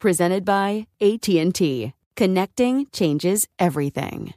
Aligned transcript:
Presented 0.00 0.44
by 0.44 0.86
AT&T. 1.00 1.92
Connecting 2.14 2.86
changes 2.92 3.48
everything. 3.58 4.32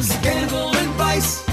Scandal 0.00 0.74
and 0.74 0.90
vice, 0.94 1.45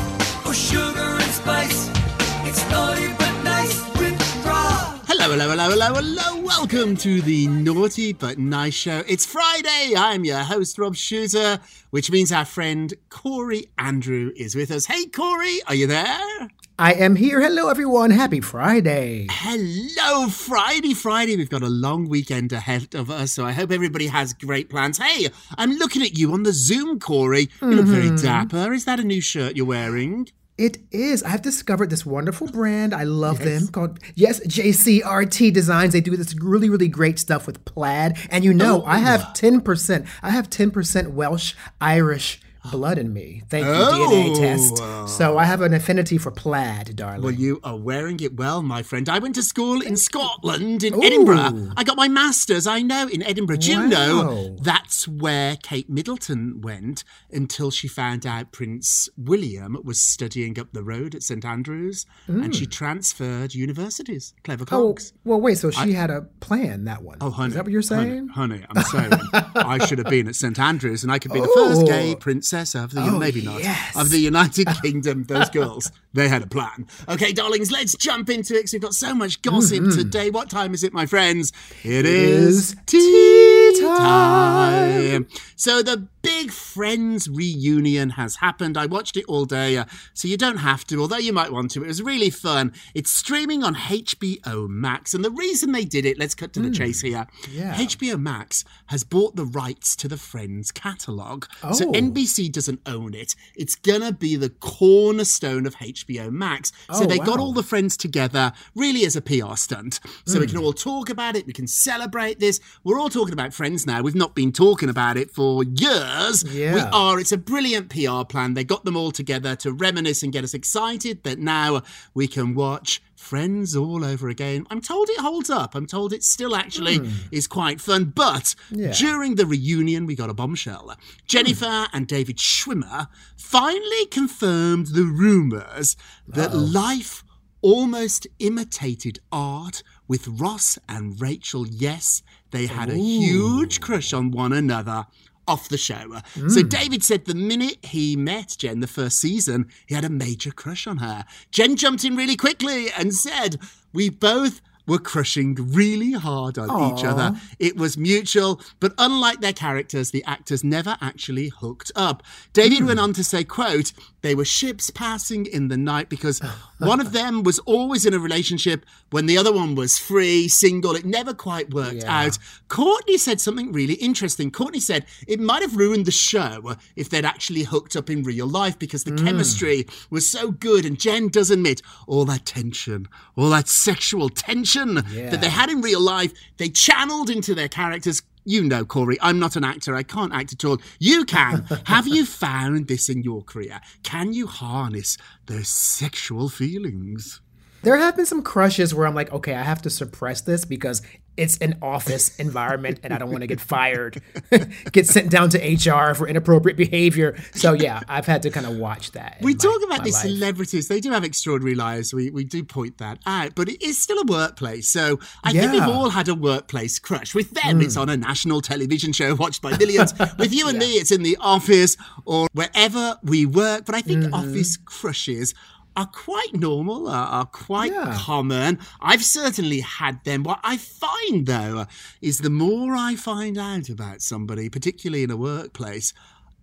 Hello, 5.33 5.49
hello, 5.49 5.67
hello, 5.71 5.93
hello. 5.95 6.41
Welcome 6.43 6.95
to 6.97 7.19
the 7.19 7.47
Naughty 7.47 8.13
But 8.13 8.37
Nice 8.37 8.75
Show. 8.75 9.01
It's 9.07 9.25
Friday. 9.25 9.95
I'm 9.97 10.23
your 10.23 10.37
host, 10.37 10.77
Rob 10.77 10.95
Shuter, 10.95 11.57
which 11.89 12.11
means 12.11 12.31
our 12.31 12.45
friend 12.45 12.93
Corey 13.09 13.65
Andrew 13.79 14.31
is 14.35 14.53
with 14.53 14.69
us. 14.69 14.85
Hey, 14.85 15.07
Corey, 15.07 15.59
are 15.65 15.73
you 15.73 15.87
there? 15.87 16.49
I 16.77 16.93
am 16.93 17.15
here. 17.15 17.41
Hello, 17.41 17.69
everyone. 17.69 18.11
Happy 18.11 18.41
Friday. 18.41 19.25
Hello, 19.31 20.27
Friday, 20.27 20.93
Friday. 20.93 21.35
We've 21.35 21.49
got 21.49 21.63
a 21.63 21.67
long 21.67 22.07
weekend 22.07 22.53
ahead 22.53 22.93
of 22.93 23.09
us, 23.09 23.31
so 23.31 23.43
I 23.43 23.53
hope 23.53 23.71
everybody 23.71 24.05
has 24.07 24.33
great 24.33 24.69
plans. 24.69 24.99
Hey, 24.99 25.29
I'm 25.57 25.71
looking 25.77 26.03
at 26.03 26.15
you 26.15 26.31
on 26.33 26.43
the 26.43 26.53
Zoom, 26.53 26.99
Corey. 26.99 27.49
You 27.59 27.69
look 27.71 27.87
very 27.87 28.09
Mm-hmm. 28.11 28.23
dapper. 28.23 28.71
Is 28.71 28.85
that 28.85 28.99
a 28.99 29.03
new 29.03 29.19
shirt 29.21 29.55
you're 29.57 29.65
wearing? 29.65 30.27
It 30.55 30.77
is. 30.91 31.23
I've 31.23 31.41
discovered 31.41 31.89
this 31.89 32.05
wonderful 32.05 32.47
brand. 32.47 32.93
I 32.93 33.03
love 33.03 33.39
them 33.39 33.67
called, 33.69 33.99
yes, 34.13 34.39
JCRT 34.45 35.51
Designs. 35.51 35.93
They 35.93 36.01
do 36.01 36.15
this 36.15 36.35
really, 36.39 36.69
really 36.69 36.87
great 36.87 37.17
stuff 37.17 37.47
with 37.47 37.65
plaid. 37.65 38.19
And 38.29 38.43
you 38.43 38.53
know, 38.53 38.83
I 38.85 38.99
have 38.99 39.21
10%, 39.33 40.07
I 40.21 40.29
have 40.29 40.51
10% 40.51 41.13
Welsh, 41.13 41.55
Irish 41.81 42.39
blood 42.71 42.97
in 42.97 43.13
me. 43.13 43.43
Thank 43.49 43.65
you, 43.65 43.71
DNA 43.71 44.31
Oh. 44.31 44.35
test. 44.39 45.17
So 45.17 45.37
I 45.37 45.43
have 45.45 45.61
an 45.61 45.73
affinity 45.73 46.17
for 46.17 46.31
plaid, 46.31 46.95
darling. 46.95 47.21
Well, 47.21 47.31
you 47.33 47.59
are 47.63 47.75
wearing 47.77 48.19
it 48.21 48.35
well, 48.37 48.61
my 48.63 48.81
friend. 48.83 49.07
I 49.09 49.19
went 49.19 49.35
to 49.35 49.43
school 49.43 49.81
in 49.81 49.97
Scotland, 49.97 50.83
in 50.83 51.01
Edinburgh. 51.03 51.71
I 51.75 51.83
got 51.83 51.97
my 51.97 52.07
master's, 52.07 52.65
I 52.67 52.81
know, 52.81 53.07
in 53.07 53.21
Edinburgh. 53.23 53.57
Do 53.57 53.71
you 53.71 53.87
know 53.87 54.55
that's 54.61 55.07
where 55.07 55.57
Kate 55.61 55.89
Middleton 55.89 56.61
went 56.61 57.03
until 57.31 57.69
she 57.71 57.87
found 57.87 58.25
out 58.25 58.51
Prince 58.51 59.09
William 59.17 59.77
was 59.83 60.01
studying 60.01 60.57
up 60.59 60.71
the 60.71 60.83
road 60.83 61.15
at 61.15 61.23
St 61.23 61.43
Andrews 61.43 62.05
and 62.27 62.55
she 62.55 62.65
transferred 62.65 63.53
universities. 63.53 64.33
Clever 64.43 64.63
Mm. 64.63 64.73
Oh, 64.73 64.97
well, 65.25 65.41
wait. 65.41 65.57
So 65.57 65.69
she 65.71 65.91
had 65.93 66.09
a 66.09 66.21
plan, 66.39 66.85
that 66.85 67.03
one. 67.03 67.17
Oh, 67.21 67.29
honey. 67.29 67.49
Is 67.49 67.55
that 67.55 67.63
what 67.65 67.71
you're 67.73 67.81
saying? 67.81 68.29
Honey, 68.29 68.63
I'm 68.69 68.83
saying 68.83 69.11
I 69.55 69.85
should 69.85 69.97
have 69.97 70.07
been 70.07 70.27
at 70.27 70.35
St 70.35 70.57
Andrews 70.57 71.03
and 71.03 71.11
I 71.11 71.19
could 71.19 71.33
be 71.33 71.41
the 71.41 71.47
first 71.53 71.85
gay 71.85 72.13
Oh. 72.13 72.15
Princess 72.53 72.75
of 72.75 72.91
the, 72.93 73.01
Oh, 73.01 73.17
maybe 73.17 73.41
not, 73.41 73.61
yes. 73.61 73.95
of 73.95 74.09
the 74.09 74.19
United 74.19 74.67
Kingdom. 74.83 75.23
Those 75.23 75.49
girls, 75.49 75.91
they 76.13 76.27
had 76.27 76.43
a 76.43 76.47
plan. 76.47 76.87
Okay, 77.09 77.33
darlings, 77.33 77.71
let's 77.71 77.95
jump 77.95 78.29
into 78.29 78.53
it 78.53 78.59
because 78.59 78.73
we've 78.73 78.81
got 78.81 78.93
so 78.93 79.15
much 79.15 79.41
gossip 79.41 79.79
mm-hmm. 79.79 79.97
today. 79.97 80.29
What 80.29 80.49
time 80.49 80.73
is 80.73 80.83
it, 80.83 80.93
my 80.93 81.05
friends? 81.05 81.51
It 81.83 82.05
is 82.05 82.71
is 82.71 82.75
tea 82.85 83.71
tea 83.75 83.81
time. 83.81 85.27
So 85.55 85.81
the 85.81 86.07
big 86.23 86.51
Friends 86.51 87.29
reunion 87.29 88.11
has 88.11 88.37
happened. 88.37 88.77
I 88.77 88.85
watched 88.87 89.15
it 89.17 89.25
all 89.27 89.45
day, 89.45 89.77
uh, 89.77 89.85
so 90.13 90.27
you 90.27 90.37
don't 90.37 90.57
have 90.57 90.85
to, 90.87 90.99
although 91.01 91.17
you 91.17 91.33
might 91.33 91.51
want 91.51 91.69
to. 91.71 91.83
It 91.83 91.87
was 91.87 92.01
really 92.01 92.29
fun. 92.31 92.73
It's 92.95 93.11
streaming 93.11 93.63
on 93.63 93.75
HBO 93.75 94.67
Max, 94.67 95.13
and 95.13 95.23
the 95.23 95.29
reason 95.29 95.71
they 95.73 95.85
did 95.85 96.05
it, 96.05 96.17
let's 96.17 96.33
cut 96.33 96.53
to 96.53 96.59
the 96.61 96.71
chase 96.71 97.01
here. 97.01 97.27
Yeah. 97.51 97.75
HBO 97.75 98.19
Max 98.19 98.63
has 98.87 99.03
bought 99.03 99.35
the 99.35 99.45
rights 99.45 99.95
to 99.97 100.07
the 100.07 100.17
Friends 100.17 100.71
catalogue. 100.71 101.45
So 101.73 101.89
Oh. 101.89 101.91
NBC 101.93 102.49
doesn't 102.51 102.81
own 102.85 103.13
it. 103.13 103.35
It's 103.55 103.75
gonna 103.75 104.11
be 104.13 104.35
the 104.35 104.49
cornerstone 104.49 105.65
of 105.65 105.75
HBO 105.75 106.31
Max. 106.31 106.71
So 106.93 107.03
Oh, 107.03 107.05
they 107.05 107.17
got 107.17 107.27
wow. 107.27 107.33
Hmm. 107.35 107.39
all 107.41 107.53
the 107.53 107.63
friends 107.63 107.97
together 107.97 108.53
really 108.75 109.05
as 109.05 109.15
a 109.15 109.21
PR 109.21 109.55
stunt. 109.55 109.99
So 110.25 110.39
we 110.39 110.47
can 110.47 110.57
all 110.57 110.73
talk 110.73 111.09
about 111.09 111.35
it, 111.35 111.45
we 111.45 111.53
can 111.53 111.67
celebrate 111.67 112.39
this. 112.39 112.59
We're 112.83 112.99
all 112.99 113.09
talking 113.09 113.33
about 113.33 113.53
Friends 113.53 113.85
now. 113.85 114.01
We've 114.01 114.15
not 114.15 114.33
been 114.35 114.51
talking 114.53 114.89
about 114.89 115.17
it 115.17 115.29
for 115.29 115.63
years. 115.63 116.12
We 116.43 116.63
Yeah. 116.63 116.89
are. 116.91 117.19
It's 117.19 117.31
a 117.31 117.37
brilliant 117.37 117.89
PR 117.89 118.23
plan. 118.23 118.53
They 118.53 118.63
got 118.63 118.85
them 118.85 118.95
all 118.95 119.11
together 119.11 119.55
to 119.57 119.71
reminisce 119.71 120.23
and 120.23 120.31
get 120.31 120.43
us 120.43 120.53
excited 120.53 121.23
that 121.23 121.39
now 121.39 121.81
we 122.13 122.27
can 122.27 122.53
watch 122.55 123.01
Friends 123.23 123.73
all 123.73 124.03
over 124.03 124.27
again. 124.27 124.67
I'm 124.69 124.81
told 124.81 125.07
it 125.09 125.17
holds 125.17 125.49
up. 125.49 125.75
I'm 125.75 125.85
told 125.85 126.11
it 126.11 126.25
still 126.25 126.57
actually 126.57 126.97
hmm. 126.97 127.09
is 127.31 127.47
quite 127.47 127.79
fun. 127.79 128.11
But. 128.13 128.53
Yeah. 128.69 128.91
during 128.91 129.35
the 129.35 129.45
reunion, 129.45 130.05
we 130.05 130.13
got 130.13 130.29
a 130.29 130.33
bombshell. 130.33 130.93
Jennifer 131.25 131.65
hmm. 131.65 131.95
and 131.95 132.05
David 132.05 132.37
Schwimmer 132.37 133.07
finally 133.37 134.05
confirmed 134.07 134.87
the 134.87 135.05
rumors 135.05 135.95
that 136.27 136.53
life 136.53 137.23
almost 137.61 138.27
imitated 138.39 139.19
art 139.31 139.83
with 140.05 140.27
Ross 140.27 140.77
and 140.89 141.19
Rachel. 141.21 141.65
Yes, 141.65 142.23
they 142.51 142.67
had 142.67 142.89
a 142.89 142.97
huge 142.97 143.79
crush 143.79 144.11
on 144.11 144.31
one 144.31 144.51
another 144.51 145.07
off 145.47 145.69
the 145.69 145.77
show. 145.77 146.13
Uh, 146.13 146.21
so 146.49 146.61
hmm. 146.61 146.67
David 146.67 147.03
said 147.03 147.25
the 147.25 147.35
minute 147.35 147.83
he 147.85 148.15
met 148.15 148.55
Jen 148.57 148.79
the 148.79 148.87
first 148.87 149.19
season, 149.19 149.67
he 149.85 149.95
had 149.95 150.05
a 150.05 150.09
major 150.09 150.51
crush 150.51 150.87
on 150.87 150.97
her. 150.97 151.25
Jen 151.51 151.75
jumped 151.75 152.03
in 152.03 152.15
really 152.15 152.35
quickly 152.35 152.91
and 152.91 153.13
said, 153.13 153.59
We 153.93 154.09
both 154.09 154.61
were 154.85 154.99
crushing 154.99 155.55
really 155.55 156.11
hard 156.11 156.57
on 156.57 156.93
each 156.93 157.05
other. 157.05 157.39
It 157.59 157.77
was 157.77 157.97
mutual, 157.97 158.59
but 158.79 158.93
unlike 158.97 159.39
their 159.39 159.53
characters, 159.53 160.11
the 160.11 160.23
actors 160.25 160.63
never 160.63 160.97
actually 160.99 161.49
hooked 161.49 161.91
up. 161.95 162.23
David 162.51 162.79
hmm. 162.79 162.87
went 162.87 162.99
on 162.99 163.13
to 163.13 163.23
say, 163.23 163.43
quote, 163.43 163.93
they 164.21 164.35
were 164.35 164.45
ships 164.45 164.89
passing 164.89 165.45
in 165.45 165.67
the 165.67 165.77
night 165.77 166.09
because 166.09 166.39
one 166.79 166.99
of 166.99 167.13
them 167.13 167.43
was 167.43 167.59
always 167.59 168.05
in 168.05 168.13
a 168.13 168.19
relationship 168.19 168.85
when 169.09 169.25
the 169.25 169.37
other 169.37 169.53
one 169.53 169.75
was 169.75 169.97
free, 169.97 170.47
single. 170.47 170.95
It 170.95 171.05
never 171.05 171.33
quite 171.33 171.73
worked 171.73 172.03
out. 172.03 172.37
Courteney 172.67 173.17
said 173.17 173.39
something 173.39 173.71
really 173.71 173.95
interesting. 173.95 174.51
Courteney 174.51 174.79
said 174.79 175.05
it 175.27 175.39
might 175.39 175.61
have 175.61 175.77
ruined 175.77 176.05
the 176.05 176.11
show 176.11 176.75
if 176.95 177.09
they'd 177.09 177.25
actually 177.25 177.63
hooked 177.63 177.95
up 177.95 178.09
in 178.09 178.23
real 178.23 178.47
life 178.47 178.77
because 178.77 179.03
the 179.03 179.11
hmm. 179.11 179.25
chemistry 179.25 179.87
was 180.09 180.27
so 180.27 180.51
good. 180.51 180.85
And 180.85 180.99
Jen 180.99 181.29
does 181.29 181.49
admit 181.51 181.81
all 182.07 182.25
that 182.25 182.45
tension, 182.45 183.07
all 183.37 183.49
that 183.49 183.67
sexual 183.67 184.29
tension 184.29 184.72
that 184.75 185.41
they 185.41 185.49
had 185.49 185.69
in 185.69 185.81
real 185.81 186.01
life, 186.01 186.33
they 186.57 186.69
channeled 186.69 187.29
into 187.29 187.55
their 187.55 187.67
characters. 187.67 188.21
You 188.45 188.63
know, 188.63 188.83
Corey, 188.83 189.17
I'm 189.21 189.39
not 189.39 189.55
an 189.55 189.63
actor. 189.63 189.95
I 189.95 190.03
can't 190.03 190.33
act 190.33 190.51
at 190.51 190.65
all. 190.65 190.77
You 190.99 191.23
can. 191.23 191.65
Have 191.85 192.07
you 192.07 192.25
found 192.25 192.87
this 192.87 193.07
in 193.07 193.23
your 193.23 193.41
career? 193.41 193.79
Can 194.03 194.33
you 194.33 194.47
harness 194.47 195.17
those 195.45 195.69
sexual 195.69 196.49
feelings? 196.49 197.41
There 197.83 197.97
have 197.97 198.15
been 198.15 198.25
some 198.25 198.43
crushes 198.43 198.95
where 198.95 199.05
I'm 199.05 199.13
like, 199.13 199.31
okay, 199.33 199.55
I 199.55 199.63
have 199.63 199.81
to 199.81 199.89
suppress 199.89 200.39
this 200.39 200.63
because 200.63 201.01
it's 201.35 201.57
an 201.59 201.77
office 201.81 202.35
environment 202.37 202.99
and 203.03 203.13
I 203.13 203.17
don't 203.17 203.29
want 203.31 203.41
to 203.41 203.47
get 203.47 203.59
fired, 203.59 204.21
get 204.91 205.07
sent 205.07 205.29
down 205.31 205.49
to 205.49 205.57
HR 205.57 206.13
for 206.13 206.27
inappropriate 206.27 206.77
behavior. 206.77 207.35
So 207.53 207.73
yeah, 207.73 208.01
I've 208.07 208.25
had 208.25 208.43
to 208.43 208.49
kind 208.51 208.65
of 208.65 208.77
watch 208.77 209.11
that. 209.13 209.37
We 209.41 209.53
my- 209.53 209.57
talk 209.57 209.81
about 209.83 210.03
these 210.03 210.13
life. 210.15 210.23
celebrities. 210.25 210.87
They 210.87 210.99
do 210.99 211.11
have 211.11 211.23
extraordinary 211.23 211.75
lives. 211.75 212.13
We, 212.13 212.29
we 212.29 212.43
do 212.43 212.63
point 212.63 212.97
that 212.99 213.19
out, 213.25 213.55
but 213.55 213.69
it 213.69 213.81
is 213.81 213.97
still 213.99 214.19
a 214.19 214.25
workplace. 214.25 214.89
So 214.89 215.19
I 215.43 215.51
think 215.53 215.71
we've 215.71 215.81
all 215.83 216.09
had 216.11 216.27
a 216.27 216.35
workplace 216.35 216.99
crush. 216.99 217.33
With 217.33 217.51
them, 217.51 217.81
it's 217.81 217.97
on 217.97 218.09
a 218.09 218.17
national 218.17 218.61
television 218.61 219.11
show 219.13 219.33
watched 219.35 219.61
by 219.61 219.75
millions. 219.77 220.13
With 220.37 220.53
you 220.53 220.67
and 220.69 220.77
me, 220.77 220.93
it's 220.93 221.11
in 221.11 221.23
the 221.23 221.37
office 221.39 221.97
or 222.25 222.47
wherever 222.53 223.17
we 223.23 223.45
work. 223.45 223.85
But 223.85 223.95
I 223.95 224.01
think 224.01 224.13
Mm-hmm. 224.23 224.33
office 224.35 224.77
crushes 224.77 225.55
are 225.95 226.07
quite 226.07 226.53
normal, 226.53 227.07
are, 227.07 227.27
are 227.27 227.45
quite 227.45 227.91
Yeah. 227.91 228.17
common. 228.19 228.79
I've 228.99 229.23
certainly 229.23 229.81
had 229.81 230.23
them. 230.23 230.43
What 230.43 230.59
I 230.63 230.77
find, 230.77 231.45
though, 231.45 231.85
is 232.21 232.39
the 232.39 232.49
more 232.49 232.95
I 232.95 233.15
find 233.15 233.57
out 233.57 233.89
about 233.89 234.21
somebody, 234.21 234.69
particularly 234.69 235.23
in 235.23 235.31
a 235.31 235.37
workplace, 235.37 236.13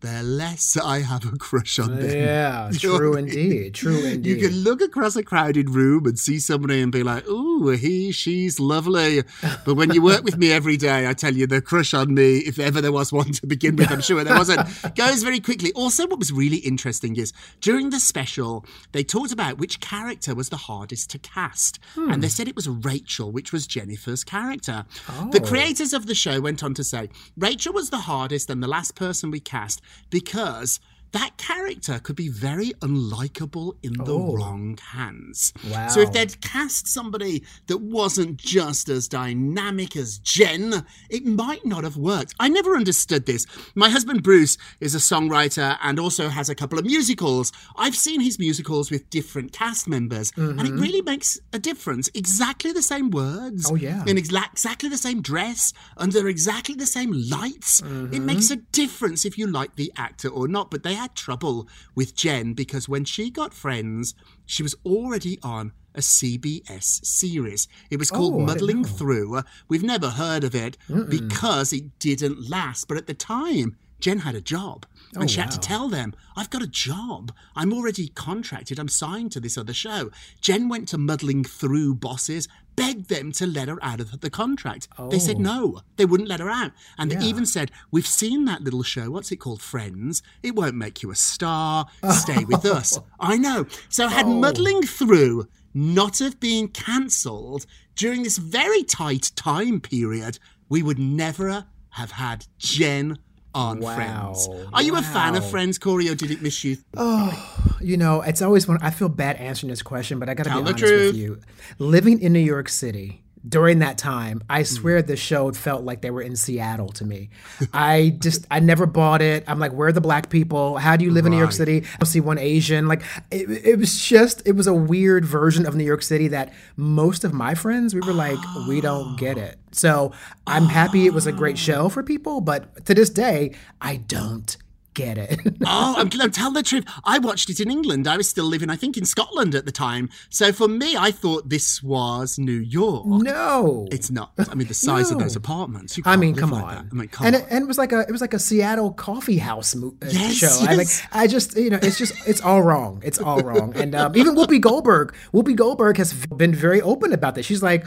the 0.01 0.23
less 0.23 0.77
I 0.77 1.01
have 1.01 1.27
a 1.27 1.37
crush 1.37 1.79
on 1.79 1.97
them. 1.97 2.11
Yeah, 2.11 2.71
true 2.79 3.11
what 3.11 3.19
I 3.19 3.21
indeed. 3.21 3.81
You 3.83 4.37
can 4.37 4.57
look 4.61 4.81
across 4.81 5.15
a 5.17 5.23
crowded 5.23 5.71
room 5.71 6.07
and 6.07 6.19
see 6.19 6.39
somebody 6.39 6.81
and 6.81 6.91
be 6.91 7.03
like, 7.03 7.27
"Ooh, 7.29 7.69
he, 7.71 8.11
she's 8.13 8.59
lovely." 8.59 9.23
But 9.65 9.75
when 9.75 9.93
you 9.93 10.03
work 10.03 10.25
with 10.25 10.39
me 10.39 10.53
every 10.53 10.77
day, 10.77 11.07
I 11.07 11.13
tell 11.13 11.35
you, 11.35 11.47
the 11.47 11.61
crush 11.61 11.93
on 11.93 12.15
me, 12.15 12.39
if 12.39 12.59
ever 12.59 12.81
there 12.81 12.93
was 12.93 13.13
one 13.13 13.33
to 13.33 13.47
begin 13.47 13.77
with, 13.77 13.91
I'm 13.91 14.01
sure 14.01 14.25
there 14.25 14.37
wasn't, 14.37 14.69
goes 14.95 15.23
very 15.23 15.41
quickly. 15.41 15.73
Also, 15.73 16.07
what 16.07 16.19
was 16.19 16.33
really 16.33 16.59
interesting 16.59 17.17
is 17.17 17.33
during 17.61 17.91
the 17.91 18.01
special, 18.01 18.65
they 18.93 19.05
talked 19.05 19.33
about 19.33 19.59
which 19.59 19.81
character 19.81 20.35
was 20.35 20.49
the 20.49 20.57
hardest 20.57 21.11
to 21.11 21.19
cast, 21.19 21.79
and 21.97 22.15
hmm. 22.15 22.21
they 22.21 22.29
said 22.29 22.49
it 22.49 22.57
was 22.57 22.69
Rachel, 22.69 23.31
which 23.31 23.53
was 23.53 23.67
Jennifer's 23.67 24.25
character. 24.25 24.87
The 25.31 25.41
oh. 25.43 25.47
creators 25.47 25.93
of 25.93 26.07
the 26.07 26.15
show 26.15 26.41
went 26.41 26.65
on 26.65 26.75
to 26.75 26.85
say 26.85 27.11
Rachel 27.37 27.75
was 27.75 27.91
the 27.91 27.99
hardest 27.99 28.49
and 28.49 28.63
the 28.63 28.69
last 28.69 28.95
person 28.95 29.31
we 29.31 29.41
cast 29.41 29.83
because 30.11 30.81
that 31.13 31.37
character 31.37 31.99
could 31.99 32.17
be 32.17 32.29
very 32.29 32.73
unlikable 32.81 33.77
in 33.83 33.93
the 33.95 34.13
oh. 34.13 34.35
wrong 34.35 34.79
hands. 34.93 35.53
Wow. 35.71 35.89
So 35.89 36.01
if 36.01 36.13
they'd 36.13 36.41
cast 36.41 36.89
somebody 36.89 37.45
that 37.67 37.79
wasn't 37.79 38.37
just 38.37 38.89
as 38.89 39.09
dynamic 39.09 39.97
as 39.97 40.19
Jen, 40.19 40.85
it 41.09 41.25
might 41.25 41.65
not 41.67 41.85
have 41.85 41.97
worked. 41.97 42.35
I 42.39 42.49
never 42.49 42.77
understood 42.77 43.27
this. 43.27 43.47
My 43.75 43.89
husband 43.89 44.23
Bruce 44.23 44.57
is 44.81 44.95
a 44.95 44.99
songwriter 44.99 45.79
and 45.83 45.99
also 45.99 46.29
has 46.29 46.49
a 46.49 46.55
couple 46.55 46.79
of 46.79 46.85
musicals. 46.85 47.53
I've 47.77 47.97
seen 47.97 48.21
his 48.21 48.39
musicals 48.39 48.91
with 48.91 49.11
different 49.11 49.53
cast 49.53 49.89
members, 49.89 50.33
and 50.37 50.61
it 50.61 50.65
mm-hmm. 50.65 50.81
really 50.81 51.03
makes 51.03 51.39
a 51.53 51.59
difference. 51.59 52.09
Exactly 52.15 52.73
the 52.73 52.83
same 52.83 53.11
words. 53.11 53.71
Oh, 53.71 53.75
yeah. 53.75 54.05
In 54.07 54.17
exa- 54.17 54.51
exactly 54.53 54.89
the 54.89 54.99
same 54.99 55.23
dress, 55.23 55.73
under 55.97 56.29
exactly 56.29 56.75
the 56.75 56.87
same 56.87 57.13
lights. 57.13 57.81
It 57.81 57.85
mm-hmm. 57.85 58.27
makes 58.27 58.51
a 58.51 58.57
difference 58.57 59.25
if 59.25 59.37
you 59.39 59.47
like 59.47 59.77
the 59.77 59.93
actor 59.97 60.29
or 60.29 60.47
not. 60.47 60.71
But 60.71 60.83
they 60.83 60.95
had 61.01 61.15
trouble 61.15 61.67
with 61.95 62.15
Jen 62.15 62.53
because 62.53 62.89
when 62.89 63.05
she 63.05 63.31
got 63.31 63.55
friends, 63.55 64.15
she 64.45 64.63
was 64.63 64.75
already 64.85 65.39
on 65.43 65.73
a 65.95 66.01
CBS 66.01 67.05
series. 67.05 67.67
It 67.91 67.99
was 67.99 68.11
called 68.11 68.35
Oh, 68.35 68.41
Muddling. 68.41 68.85
Through. 68.85 69.41
We've 69.69 69.83
never 69.83 70.11
heard 70.11 70.45
of 70.45 70.55
it 70.55 70.77
because 71.09 71.73
it 71.73 71.99
didn't 71.99 72.49
last. 72.51 72.87
But 72.87 72.99
at 72.99 73.07
the 73.07 73.15
time, 73.15 73.77
Jen 73.99 74.21
had 74.21 74.35
a 74.35 74.41
job. 74.41 74.87
And 75.15 75.25
Oh, 75.25 75.27
she 75.27 75.41
had 75.41 75.51
to 75.53 75.59
tell 75.59 75.89
them, 75.89 76.15
I've 76.37 76.51
got 76.51 76.63
a 76.63 76.67
job. 76.67 77.33
I'm 77.57 77.73
already 77.73 78.09
contracted. 78.09 78.79
I'm 78.79 78.89
signed 78.89 79.33
to 79.33 79.41
this 79.41 79.59
other 79.59 79.73
show. 79.75 80.11
Jen 80.41 80.69
went 80.69 80.87
to 80.89 80.99
muddling 80.99 81.45
through 81.45 81.95
bosses, 81.97 82.47
begged 82.77 83.09
them 83.09 83.33
to 83.33 83.47
let 83.47 83.69
her 83.69 83.79
out 83.83 84.01
of 84.01 84.21
the 84.21 84.31
contract. 84.31 84.89
They 85.11 85.19
said 85.19 85.37
Oh. 85.39 85.41
no. 85.41 85.81
They 85.97 86.05
wouldn't 86.07 86.29
let 86.29 86.41
her 86.41 86.51
out. 86.51 86.73
And 86.99 87.11
Yeah. 87.11 87.19
they 87.21 87.27
even 87.27 87.47
said, 87.47 87.71
We've 87.91 88.07
seen 88.07 88.45
that 88.47 88.63
little 88.63 88.83
show. 88.83 89.11
What's 89.11 89.31
it 89.33 89.37
called? 89.37 89.61
Friends. 89.63 90.23
It 90.43 90.55
won't 90.55 90.77
make 90.77 91.03
you 91.03 91.11
a 91.11 91.15
star. 91.17 91.87
Stay 92.13 92.45
with 92.45 92.65
us. 92.79 92.99
I 93.19 93.37
know. 93.37 93.67
So 93.89 94.07
I 94.07 94.11
had 94.11 94.27
Oh. 94.27 94.39
muddling 94.41 94.83
through 94.83 95.47
not 95.75 96.19
have 96.19 96.41
been 96.41 96.69
cancelled 96.69 97.65
during 97.97 98.23
this 98.23 98.39
very 98.39 98.83
tight 98.83 99.31
time 99.37 99.81
period, 99.81 100.39
we 100.69 100.83
would 100.83 100.99
never 100.99 101.67
have 101.91 102.13
had 102.13 102.47
Jen 102.59 103.19
on 103.55 103.81
Wow. 103.81 103.95
Friends. 103.95 104.49
Are 104.73 104.83
you 104.83 104.97
a 104.97 105.03
fan 105.03 105.37
of 105.37 105.49
Friends, 105.49 105.79
Corey, 105.79 106.09
or 106.09 106.15
did 106.15 106.31
it 106.31 106.43
miss 106.43 106.65
you? 106.65 106.79
Oh, 106.97 107.77
you 107.81 107.97
know, 107.97 108.23
it's 108.23 108.43
always 108.43 108.69
one. 108.69 108.79
I 108.83 108.91
feel 108.91 109.09
bad 109.09 109.37
answering 109.37 109.71
this 109.71 109.83
question, 109.83 110.19
but 110.19 110.29
I 110.29 110.35
got 110.35 110.45
to 110.45 110.51
be 110.51 110.57
honest 110.57 110.79
truth. 110.79 111.13
with 111.13 111.17
you. 111.17 111.41
Living 111.79 112.21
in 112.21 112.33
New 112.33 112.39
York 112.39 112.69
City 112.69 113.23
during 113.49 113.79
that 113.81 113.99
time, 113.99 114.39
Hmm. 114.39 114.47
I 114.51 114.63
swear 114.65 115.03
the 115.03 115.17
show 115.17 115.51
felt 115.53 115.85
like 115.85 116.03
they 116.03 116.11
were 116.11 116.23
in 116.23 116.37
Seattle 116.37 116.89
to 116.91 117.05
me. 117.05 117.31
I 117.73 118.17
just, 118.19 118.47
I 118.51 118.61
never 118.61 118.87
bought 118.87 119.23
it. 119.23 119.45
I'm 119.47 119.59
like, 119.59 119.73
where 119.73 119.89
are 119.89 119.93
the 119.93 120.01
black 120.01 120.29
people? 120.31 120.79
How 120.79 120.97
do 120.97 121.05
you 121.05 121.11
live 121.11 121.25
in 121.27 121.33
New 121.33 121.39
York 121.39 121.53
City? 121.53 121.79
I 121.79 121.97
don't 121.99 122.07
see 122.07 122.21
one 122.21 122.39
Asian. 122.39 122.87
Like, 122.89 123.03
it, 123.31 123.51
it 123.67 123.79
was 123.79 124.01
just, 124.01 124.47
it 124.47 124.53
was 124.53 124.67
a 124.67 124.75
weird 124.75 125.25
version 125.25 125.67
of 125.67 125.75
New 125.75 125.85
York 125.85 126.03
City 126.03 126.29
that 126.29 126.53
most 126.77 127.25
of 127.25 127.33
my 127.33 127.55
friends, 127.55 127.95
we 127.95 128.01
were 128.01 128.13
like, 128.13 128.39
we 128.69 128.81
don't 128.81 129.17
get 129.17 129.39
it. 129.39 129.59
So 129.73 130.13
I'm 130.47 130.65
happy 130.65 131.07
it 131.07 131.15
was 131.15 131.27
a 131.27 131.33
great 131.33 131.57
show 131.59 131.89
for 131.89 132.03
people, 132.03 132.41
but 132.41 132.85
to 132.87 132.95
this 132.95 133.11
day, 133.11 133.55
I 133.81 133.97
don't 133.97 134.57
get 134.95 135.19
it. 135.19 135.41
oh, 135.67 135.95
I'm 135.97 136.09
glad. 136.09 136.33
Tell 136.33 136.51
the 136.51 136.63
truth. 136.63 136.85
I 137.05 137.19
watched 137.19 137.51
it 137.51 137.61
in 137.61 137.71
England. 137.71 138.07
I 138.07 138.17
was 138.17 138.29
still 138.29 138.45
living, 138.45 138.71
I 138.71 138.77
think, 138.77 138.97
in 138.97 139.05
Scotland 139.05 139.55
at 139.55 139.65
the 139.65 139.73
time. 139.73 140.09
So 140.29 140.53
for 140.53 140.69
me, 140.69 140.97
I 140.97 141.11
thought 141.11 141.49
this 141.49 141.83
was 141.83 142.39
New 142.39 142.53
York. 142.53 143.07
no. 143.07 143.87
It's 143.91 144.11
not. 144.11 144.33
I 144.39 144.55
mean, 144.55 144.69
the 144.69 144.75
size 144.75 145.11
of 145.11 145.19
those 145.19 145.37
apartments. 145.37 145.99
I 146.05 146.17
mean, 146.17 146.35
come 146.35 146.51
like 146.51 146.65
on. 146.65 146.89
I 146.91 146.95
mean, 146.95 147.09
come 147.09 147.27
and 147.27 147.37
on. 147.37 147.43
It, 147.43 147.49
and 147.51 147.63
it 147.65 147.67
was 147.67 147.79
like 147.79 147.93
a 147.93 148.01
it 148.01 148.11
was 148.11 148.21
like 148.21 148.35
a 148.35 148.39
Seattle 148.39 148.93
coffee 148.93 149.39
house 149.39 149.75
mo- 149.75 149.95
uh, 150.03 150.07
Yes, 150.11 150.35
show. 150.35 150.49
I 150.61 150.75
like 150.75 150.89
yes. 150.89 151.07
I 151.13 151.27
just 151.27 151.57
you 151.57 151.71
know 151.71 151.79
it's 151.83 151.99
just 151.99 152.15
it's 152.27 152.41
all 152.41 152.63
wrong. 152.63 153.03
It's 153.05 153.19
all 153.19 153.41
wrong. 153.41 153.75
And 153.77 153.95
um, 153.95 154.17
even 154.17 154.35
Whoopi 154.35 154.61
Goldberg, 154.61 155.15
Whoopi 155.33 155.55
Goldberg 155.57 155.97
has 155.97 156.13
been 156.27 156.55
very 156.55 156.81
open 156.83 157.13
about 157.13 157.35
this. 157.35 157.47
She's 157.47 157.63
like. 157.63 157.85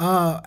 Uh, 0.00 0.40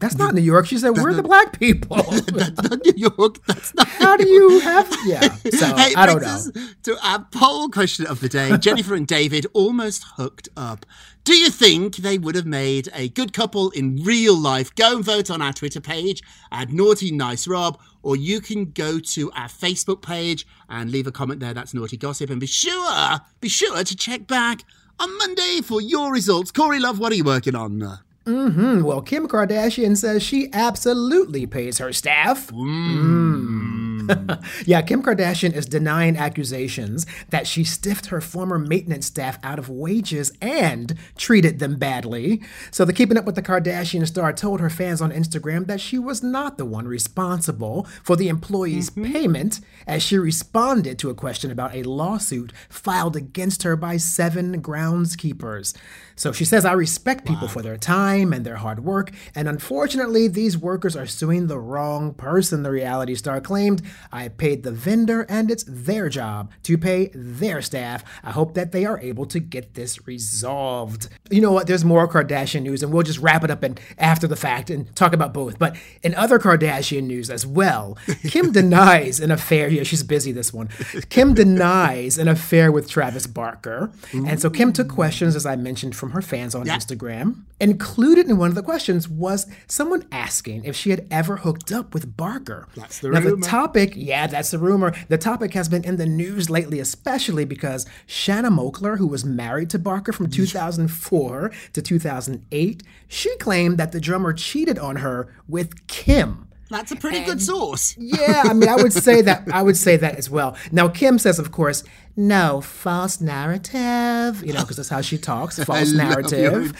that's 0.00 0.16
not 0.16 0.34
New 0.34 0.40
York. 0.40 0.66
She 0.66 0.78
said, 0.78 0.90
"We're 0.90 1.14
the 1.14 1.22
black 1.22 1.60
people." 1.60 1.96
That's 2.12 2.60
not 2.60 2.84
New 2.84 2.94
York. 2.96 3.38
That's 3.46 3.72
not. 3.72 3.86
How 3.86 4.16
do 4.16 4.28
you 4.28 4.58
have? 4.58 4.92
Yeah. 5.04 5.28
So 5.52 5.76
Hey, 5.76 5.94
I 5.96 6.06
don't 6.06 6.22
know. 6.22 6.40
To 6.82 6.96
our 7.06 7.24
poll 7.30 7.68
question 7.68 8.04
of 8.08 8.18
the 8.18 8.28
day, 8.28 8.56
Jennifer 8.58 8.96
and 8.96 9.06
David 9.06 9.46
almost 9.52 10.02
hooked 10.16 10.48
up. 10.56 10.84
Do 11.22 11.36
you 11.36 11.50
think 11.50 11.98
they 11.98 12.18
would 12.18 12.34
have 12.34 12.46
made 12.46 12.88
a 12.92 13.08
good 13.08 13.32
couple 13.32 13.70
in 13.70 14.02
real 14.02 14.36
life? 14.36 14.74
Go 14.74 14.96
and 14.96 15.04
vote 15.04 15.30
on 15.30 15.40
our 15.40 15.52
Twitter 15.52 15.80
page 15.80 16.20
at 16.50 16.72
Naughty 16.72 17.12
Nice 17.12 17.46
Rob, 17.46 17.80
or 18.02 18.16
you 18.16 18.40
can 18.40 18.72
go 18.72 18.98
to 18.98 19.30
our 19.32 19.48
Facebook 19.48 20.02
page 20.02 20.44
and 20.68 20.90
leave 20.90 21.06
a 21.06 21.12
comment 21.12 21.38
there. 21.38 21.54
That's 21.54 21.74
Naughty 21.74 21.96
Gossip, 21.96 22.28
and 22.28 22.40
be 22.40 22.48
sure, 22.48 23.20
be 23.40 23.48
sure 23.48 23.84
to 23.84 23.96
check 23.96 24.26
back 24.26 24.62
on 24.98 25.16
Monday 25.18 25.60
for 25.62 25.80
your 25.80 26.12
results. 26.12 26.50
Corey 26.50 26.80
Love, 26.80 26.98
what 26.98 27.12
are 27.12 27.16
you 27.16 27.24
working 27.24 27.54
on? 27.54 28.00
Hmm, 28.26 28.82
well, 28.82 29.02
Kim 29.02 29.28
Kardashian 29.28 29.96
says 29.96 30.20
she 30.20 30.52
absolutely 30.52 31.46
pays 31.46 31.78
her 31.78 31.92
staff. 31.92 32.48
Mm. 32.48 33.86
yeah, 34.66 34.82
Kim 34.82 35.00
Kardashian 35.00 35.52
is 35.52 35.66
denying 35.66 36.16
accusations 36.16 37.06
that 37.30 37.46
she 37.46 37.62
stiffed 37.62 38.06
her 38.06 38.20
former 38.20 38.58
maintenance 38.58 39.06
staff 39.06 39.38
out 39.44 39.60
of 39.60 39.68
wages 39.68 40.32
and 40.40 40.96
treated 41.16 41.60
them 41.60 41.76
badly. 41.76 42.42
So, 42.72 42.84
the 42.84 42.92
Keeping 42.92 43.16
Up 43.16 43.26
with 43.26 43.36
the 43.36 43.42
Kardashian 43.42 44.06
star 44.06 44.32
told 44.32 44.60
her 44.60 44.70
fans 44.70 45.00
on 45.00 45.12
Instagram 45.12 45.68
that 45.68 45.80
she 45.80 45.98
was 45.98 46.22
not 46.22 46.58
the 46.58 46.64
one 46.64 46.88
responsible 46.88 47.86
for 48.02 48.16
the 48.16 48.28
employee's 48.28 48.90
payment 48.90 49.60
as 49.86 50.02
she 50.02 50.18
responded 50.18 50.98
to 50.98 51.10
a 51.10 51.14
question 51.14 51.52
about 51.52 51.74
a 51.74 51.84
lawsuit 51.84 52.52
filed 52.68 53.14
against 53.14 53.62
her 53.62 53.76
by 53.76 53.96
seven 53.96 54.60
groundskeepers. 54.60 55.76
So 56.16 56.32
she 56.32 56.46
says, 56.46 56.64
I 56.64 56.72
respect 56.72 57.26
people 57.26 57.46
for 57.46 57.60
their 57.60 57.76
time 57.76 58.32
and 58.32 58.44
their 58.44 58.56
hard 58.56 58.84
work. 58.84 59.10
And 59.34 59.46
unfortunately, 59.46 60.28
these 60.28 60.56
workers 60.56 60.96
are 60.96 61.06
suing 61.06 61.46
the 61.46 61.58
wrong 61.58 62.14
person, 62.14 62.62
the 62.62 62.70
reality 62.70 63.14
star 63.14 63.40
claimed. 63.40 63.82
I 64.10 64.28
paid 64.28 64.62
the 64.62 64.72
vendor, 64.72 65.26
and 65.28 65.50
it's 65.50 65.64
their 65.68 66.08
job 66.08 66.50
to 66.62 66.78
pay 66.78 67.10
their 67.14 67.60
staff. 67.60 68.02
I 68.24 68.30
hope 68.30 68.54
that 68.54 68.72
they 68.72 68.86
are 68.86 68.98
able 68.98 69.26
to 69.26 69.38
get 69.38 69.74
this 69.74 70.06
resolved. 70.06 71.08
You 71.30 71.42
know 71.42 71.52
what? 71.52 71.66
There's 71.66 71.84
more 71.84 72.08
Kardashian 72.08 72.62
news, 72.62 72.82
and 72.82 72.92
we'll 72.92 73.02
just 73.02 73.18
wrap 73.18 73.44
it 73.44 73.50
up 73.50 73.62
and 73.62 73.78
after 73.98 74.26
the 74.26 74.36
fact 74.36 74.70
and 74.70 74.94
talk 74.96 75.12
about 75.12 75.34
both. 75.34 75.58
But 75.58 75.76
in 76.02 76.14
other 76.14 76.38
Kardashian 76.38 77.04
news 77.04 77.28
as 77.28 77.44
well, 77.46 77.98
Kim 78.22 78.52
denies 78.52 79.20
an 79.20 79.30
affair. 79.30 79.68
Yeah, 79.68 79.82
she's 79.82 80.02
busy 80.02 80.32
this 80.32 80.52
one. 80.52 80.70
Kim 81.10 81.34
denies 81.34 82.16
an 82.16 82.28
affair 82.28 82.72
with 82.72 82.88
Travis 82.88 83.26
Barker. 83.26 83.92
And 84.12 84.40
so 84.40 84.48
Kim 84.48 84.72
took 84.72 84.88
questions, 84.88 85.36
as 85.36 85.44
I 85.44 85.56
mentioned, 85.56 85.94
from 85.94 86.05
her 86.10 86.22
fans 86.22 86.54
on 86.54 86.66
Yeah. 86.66 86.76
Instagram. 86.76 87.42
Included 87.60 88.28
in 88.28 88.36
one 88.36 88.48
of 88.50 88.54
the 88.54 88.62
questions 88.62 89.08
was 89.08 89.46
someone 89.66 90.04
asking 90.12 90.64
if 90.64 90.76
she 90.76 90.90
had 90.90 91.06
ever 91.10 91.38
hooked 91.38 91.72
up 91.72 91.94
with 91.94 92.16
Barker. 92.16 92.68
That's 92.76 92.98
the 92.98 93.08
now, 93.10 93.20
rumor. 93.20 93.36
the 93.36 93.46
topic, 93.46 93.94
yeah, 93.96 94.26
that's 94.26 94.50
the 94.50 94.58
rumor. 94.58 94.94
The 95.08 95.18
topic 95.18 95.54
has 95.54 95.68
been 95.68 95.84
in 95.84 95.96
the 95.96 96.06
news 96.06 96.50
lately, 96.50 96.80
especially 96.80 97.44
because 97.44 97.86
Shanna 98.06 98.50
Moakler, 98.50 98.98
who 98.98 99.06
was 99.06 99.24
married 99.24 99.70
to 99.70 99.78
Barker 99.78 100.12
from 100.12 100.28
2004 100.30 101.50
to 101.72 101.82
2008, 101.82 102.82
she 103.08 103.36
claimed 103.38 103.78
that 103.78 103.92
the 103.92 104.00
drummer 104.00 104.32
cheated 104.32 104.78
on 104.78 104.96
her 104.96 105.28
with 105.48 105.86
Kim. 105.86 106.45
That's 106.68 106.92
a 106.92 106.96
pretty 106.96 107.24
good 107.24 107.40
source. 107.42 107.96
Yeah, 108.06 108.44
I 108.46 108.52
mean, 108.52 108.68
I 108.68 108.76
would 108.76 108.92
say 108.92 109.20
that. 109.22 109.48
I 109.52 109.62
would 109.62 109.76
say 109.76 109.96
that 109.96 110.16
as 110.16 110.30
well. 110.30 110.56
Now, 110.70 110.88
Kim 110.88 111.18
says, 111.18 111.38
of 111.38 111.50
course, 111.50 111.82
no 112.16 112.60
false 112.60 113.20
narrative. 113.20 114.42
You 114.44 114.52
know, 114.52 114.60
because 114.60 114.76
that's 114.76 114.88
how 114.88 115.00
she 115.00 115.18
talks. 115.18 115.58
False 115.64 115.92
narrative. 115.92 116.74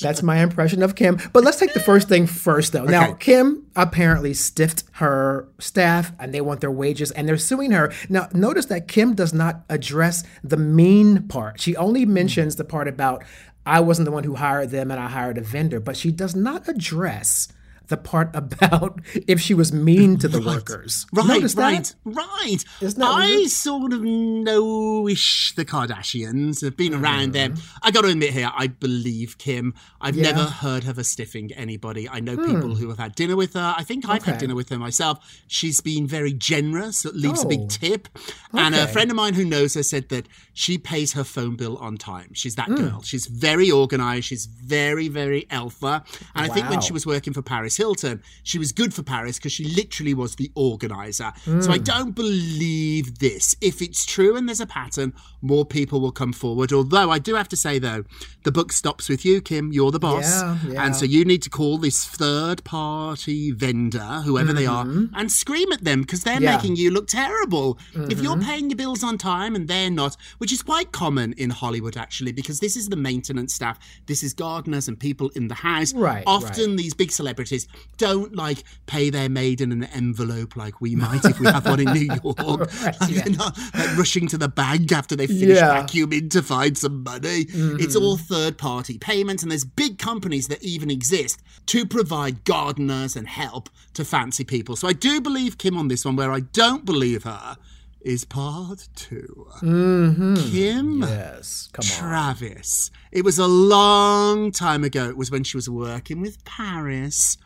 That's 0.00 0.22
my 0.22 0.38
impression 0.38 0.82
of 0.82 0.94
Kim. 0.94 1.18
But 1.32 1.44
let's 1.44 1.58
take 1.58 1.74
the 1.74 1.80
first 1.80 2.08
thing 2.08 2.26
first, 2.26 2.72
though. 2.72 2.84
Now, 2.84 3.12
Kim 3.14 3.66
apparently 3.76 4.34
stiffed 4.34 4.84
her 4.92 5.48
staff, 5.58 6.12
and 6.18 6.32
they 6.32 6.40
want 6.40 6.60
their 6.60 6.70
wages, 6.70 7.10
and 7.10 7.28
they're 7.28 7.36
suing 7.36 7.72
her. 7.72 7.92
Now, 8.08 8.28
notice 8.32 8.66
that 8.66 8.88
Kim 8.88 9.14
does 9.14 9.34
not 9.34 9.62
address 9.68 10.24
the 10.42 10.56
mean 10.56 11.28
part. 11.28 11.60
She 11.60 11.76
only 11.76 12.06
mentions 12.06 12.56
the 12.56 12.64
part 12.64 12.88
about 12.88 13.24
I 13.66 13.80
wasn't 13.80 14.06
the 14.06 14.12
one 14.12 14.24
who 14.24 14.36
hired 14.36 14.70
them, 14.70 14.90
and 14.90 14.98
I 15.00 15.08
hired 15.08 15.36
a 15.38 15.42
vendor. 15.42 15.80
But 15.80 15.96
she 15.96 16.12
does 16.12 16.34
not 16.34 16.66
address 16.68 17.48
the 17.88 17.96
part 17.96 18.30
about 18.34 19.00
if 19.26 19.40
she 19.40 19.54
was 19.54 19.72
mean 19.72 20.18
to 20.18 20.28
the 20.28 20.40
workers. 20.40 21.06
Right, 21.12 21.26
Notice 21.26 21.54
that? 21.54 21.94
right, 22.04 22.16
right. 22.16 22.64
Isn't 22.80 23.00
that 23.00 23.06
I 23.06 23.26
weird? 23.26 23.50
sort 23.50 23.92
of 23.92 24.02
know-ish 24.02 25.54
the 25.54 25.64
Kardashians. 25.64 26.62
Have 26.62 26.76
been 26.76 26.94
around 26.94 27.32
them. 27.32 27.54
Mm-hmm. 27.54 27.78
I 27.82 27.90
got 27.90 28.02
to 28.02 28.08
admit 28.08 28.30
here, 28.32 28.50
I 28.54 28.66
believe 28.68 29.38
Kim. 29.38 29.74
I've 30.00 30.16
never 30.16 30.44
heard 30.44 30.86
of 30.86 30.96
her 30.96 31.02
stiffing 31.02 31.52
anybody. 31.56 32.08
I 32.08 32.20
know 32.20 32.36
people 32.36 32.74
who 32.76 32.88
have 32.88 32.98
had 32.98 33.14
dinner 33.14 33.36
with 33.36 33.54
her. 33.54 33.74
I 33.76 33.84
think 33.84 34.08
I've 34.08 34.24
had 34.24 34.34
Hmm. 34.34 34.38
Dinner 34.38 34.54
with 34.54 34.68
her 34.68 34.78
myself. 34.78 35.18
She's 35.48 35.80
been 35.80 36.06
very 36.06 36.32
generous. 36.32 37.04
Leaves 37.06 37.42
a 37.42 37.46
Oh. 37.46 37.48
big 37.48 37.68
tip. 37.68 38.08
And 38.52 38.74
a 38.74 38.86
friend 38.86 39.10
of 39.10 39.16
mine 39.16 39.34
who 39.34 39.44
knows 39.44 39.74
her 39.74 39.82
said 39.82 40.08
that 40.10 40.28
she 40.52 40.78
pays 40.78 41.14
her 41.14 41.24
phone 41.24 41.56
bill 41.56 41.76
on 41.78 41.96
time. 41.96 42.30
She's 42.34 42.54
Hmm. 42.54 42.74
that 42.74 42.76
girl. 42.80 43.02
She's 43.02 43.26
very 43.26 43.70
organized. 43.70 44.26
She's 44.26 44.46
very, 44.46 45.08
very 45.08 45.46
alpha. 45.50 46.04
And 46.34 46.50
I 46.50 46.54
think 46.54 46.68
when 46.70 46.80
she 46.80 46.92
was 46.92 47.06
working 47.06 47.32
for 47.32 47.42
Paris 47.42 47.76
Hilton, 47.78 48.22
she 48.42 48.58
was 48.58 48.72
good 48.72 48.92
for 48.92 49.02
Paris 49.02 49.38
because 49.38 49.52
she 49.52 49.64
literally 49.64 50.12
was 50.12 50.36
the 50.36 50.50
organizer. 50.54 51.32
So 51.44 51.52
Hmm. 51.52 51.70
I 51.70 51.78
don't 51.78 52.14
believe 52.14 53.18
this. 53.18 53.54
If 53.60 53.80
it's 53.80 54.04
true 54.04 54.36
and 54.36 54.46
there's 54.48 54.60
a 54.60 54.66
pattern, 54.66 55.12
more 55.40 55.64
people 55.64 56.00
will 56.00 56.12
come 56.12 56.32
forward. 56.32 56.72
Although 56.72 57.10
I 57.10 57.18
do 57.18 57.34
have 57.34 57.48
to 57.48 57.56
say 57.56 57.78
though, 57.78 58.04
the 58.44 58.52
book 58.52 58.72
stops 58.72 59.08
with 59.08 59.24
you, 59.24 59.40
Kim. 59.40 59.72
You're 59.72 59.90
the 59.90 59.98
boss. 59.98 60.24
Yeah, 60.42 60.58
yeah. 60.68 60.84
And 60.84 60.96
so 60.96 61.04
you 61.04 61.24
need 61.24 61.42
to 61.42 61.50
call 61.50 61.78
this 61.78 62.04
third 62.04 62.64
party 62.64 63.50
vendor, 63.52 64.22
whoever 64.24 64.52
they 64.52 64.66
are, 64.66 64.82
and 65.14 65.30
scream 65.30 65.70
at 65.72 65.84
them 65.84 66.00
because 66.02 66.22
they're 66.24 66.34
Mm-hmm. 66.38 66.44
Yeah. 66.44 66.50
Mm-hmm. 66.58 66.62
making 66.68 66.76
you 66.76 66.90
look 66.90 67.08
terrible. 67.08 67.78
If 67.94 68.20
you're 68.22 68.38
paying 68.38 68.70
your 68.70 68.76
bills 68.76 69.02
on 69.04 69.18
time 69.18 69.54
and 69.54 69.66
they're 69.68 69.90
not, 69.90 70.16
which 70.38 70.52
is 70.52 70.62
quite 70.62 70.92
common 70.92 71.32
in 71.34 71.50
Hollywood 71.50 71.96
actually, 71.96 72.32
because 72.32 72.60
this 72.60 72.76
is 72.76 72.88
the 72.88 72.96
maintenance 72.96 73.54
staff, 73.54 73.78
this 74.06 74.22
is 74.22 74.34
gardeners 74.34 74.88
and 74.88 74.98
people 74.98 75.30
in 75.34 75.48
the 75.48 75.54
house. 75.54 75.92
Right, 75.94 76.22
Often 76.26 76.76
these 76.76 76.94
big 76.94 77.10
celebrities 77.12 77.67
don't 77.96 78.34
like 78.34 78.62
pay 78.86 79.10
their 79.10 79.28
maid 79.28 79.60
in 79.60 79.72
an 79.72 79.84
envelope 79.84 80.56
like 80.56 80.80
we 80.80 80.94
might 80.94 81.24
if 81.24 81.38
we 81.40 81.46
have 81.46 81.66
one 81.66 81.80
in 81.80 81.92
New 81.92 82.14
York. 82.24 82.38
Like, 82.82 82.98
They're 82.98 83.34
not 83.34 83.58
like 83.74 83.96
rushing 83.96 84.28
to 84.28 84.38
the 84.38 84.48
bank 84.48 84.92
after 84.92 85.16
they 85.16 85.26
finish 85.26 85.56
Yeah. 85.56 85.82
vacuuming 85.82 86.30
to 86.30 86.42
find 86.42 86.78
some 86.78 87.02
money. 87.02 87.46
It's 87.48 87.54
mm-hmm. 87.54 88.04
all 88.04 88.16
third 88.16 88.56
party 88.56 88.98
payments, 88.98 89.42
and 89.42 89.50
there's 89.50 89.64
big 89.64 89.98
companies 89.98 90.48
that 90.48 90.62
even 90.62 90.90
exist 90.90 91.42
to 91.66 91.84
provide 91.84 92.44
gardeners 92.44 93.16
and 93.16 93.28
help 93.28 93.68
to 93.94 94.04
fancy 94.04 94.44
people. 94.44 94.76
So 94.76 94.88
I 94.88 94.92
do 94.92 95.20
believe 95.20 95.58
Kim 95.58 95.76
on 95.76 95.88
this 95.88 96.04
one, 96.04 96.16
where 96.16 96.32
I 96.32 96.40
don't 96.40 96.84
believe 96.84 97.24
her 97.24 97.56
is 98.00 98.24
part 98.24 98.88
2 98.94 99.46
mm-hmm. 99.60 100.34
Kim. 100.36 101.00
Yes, 101.00 101.68
come 101.72 101.82
on. 101.82 101.98
Travis. 101.98 102.90
It 103.10 103.24
was 103.24 103.38
a 103.38 103.46
long 103.46 104.52
time 104.52 104.84
ago. 104.84 105.08
It 105.08 105.16
was 105.16 105.30
when 105.30 105.44
she 105.44 105.56
was 105.56 105.68
working 105.68 106.20
with 106.20 106.44
Paris. 106.44 107.36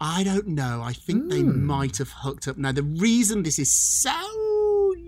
I 0.00 0.22
don't 0.22 0.46
know. 0.48 0.80
I 0.82 0.92
think 0.92 1.28
they 1.30 1.40
Hmm. 1.40 1.64
might 1.64 1.96
have 1.98 2.10
hooked 2.22 2.46
up. 2.48 2.56
Now, 2.56 2.72
the 2.72 2.82
reason 2.84 3.42
this 3.42 3.58
is 3.58 3.72
so 3.72 4.14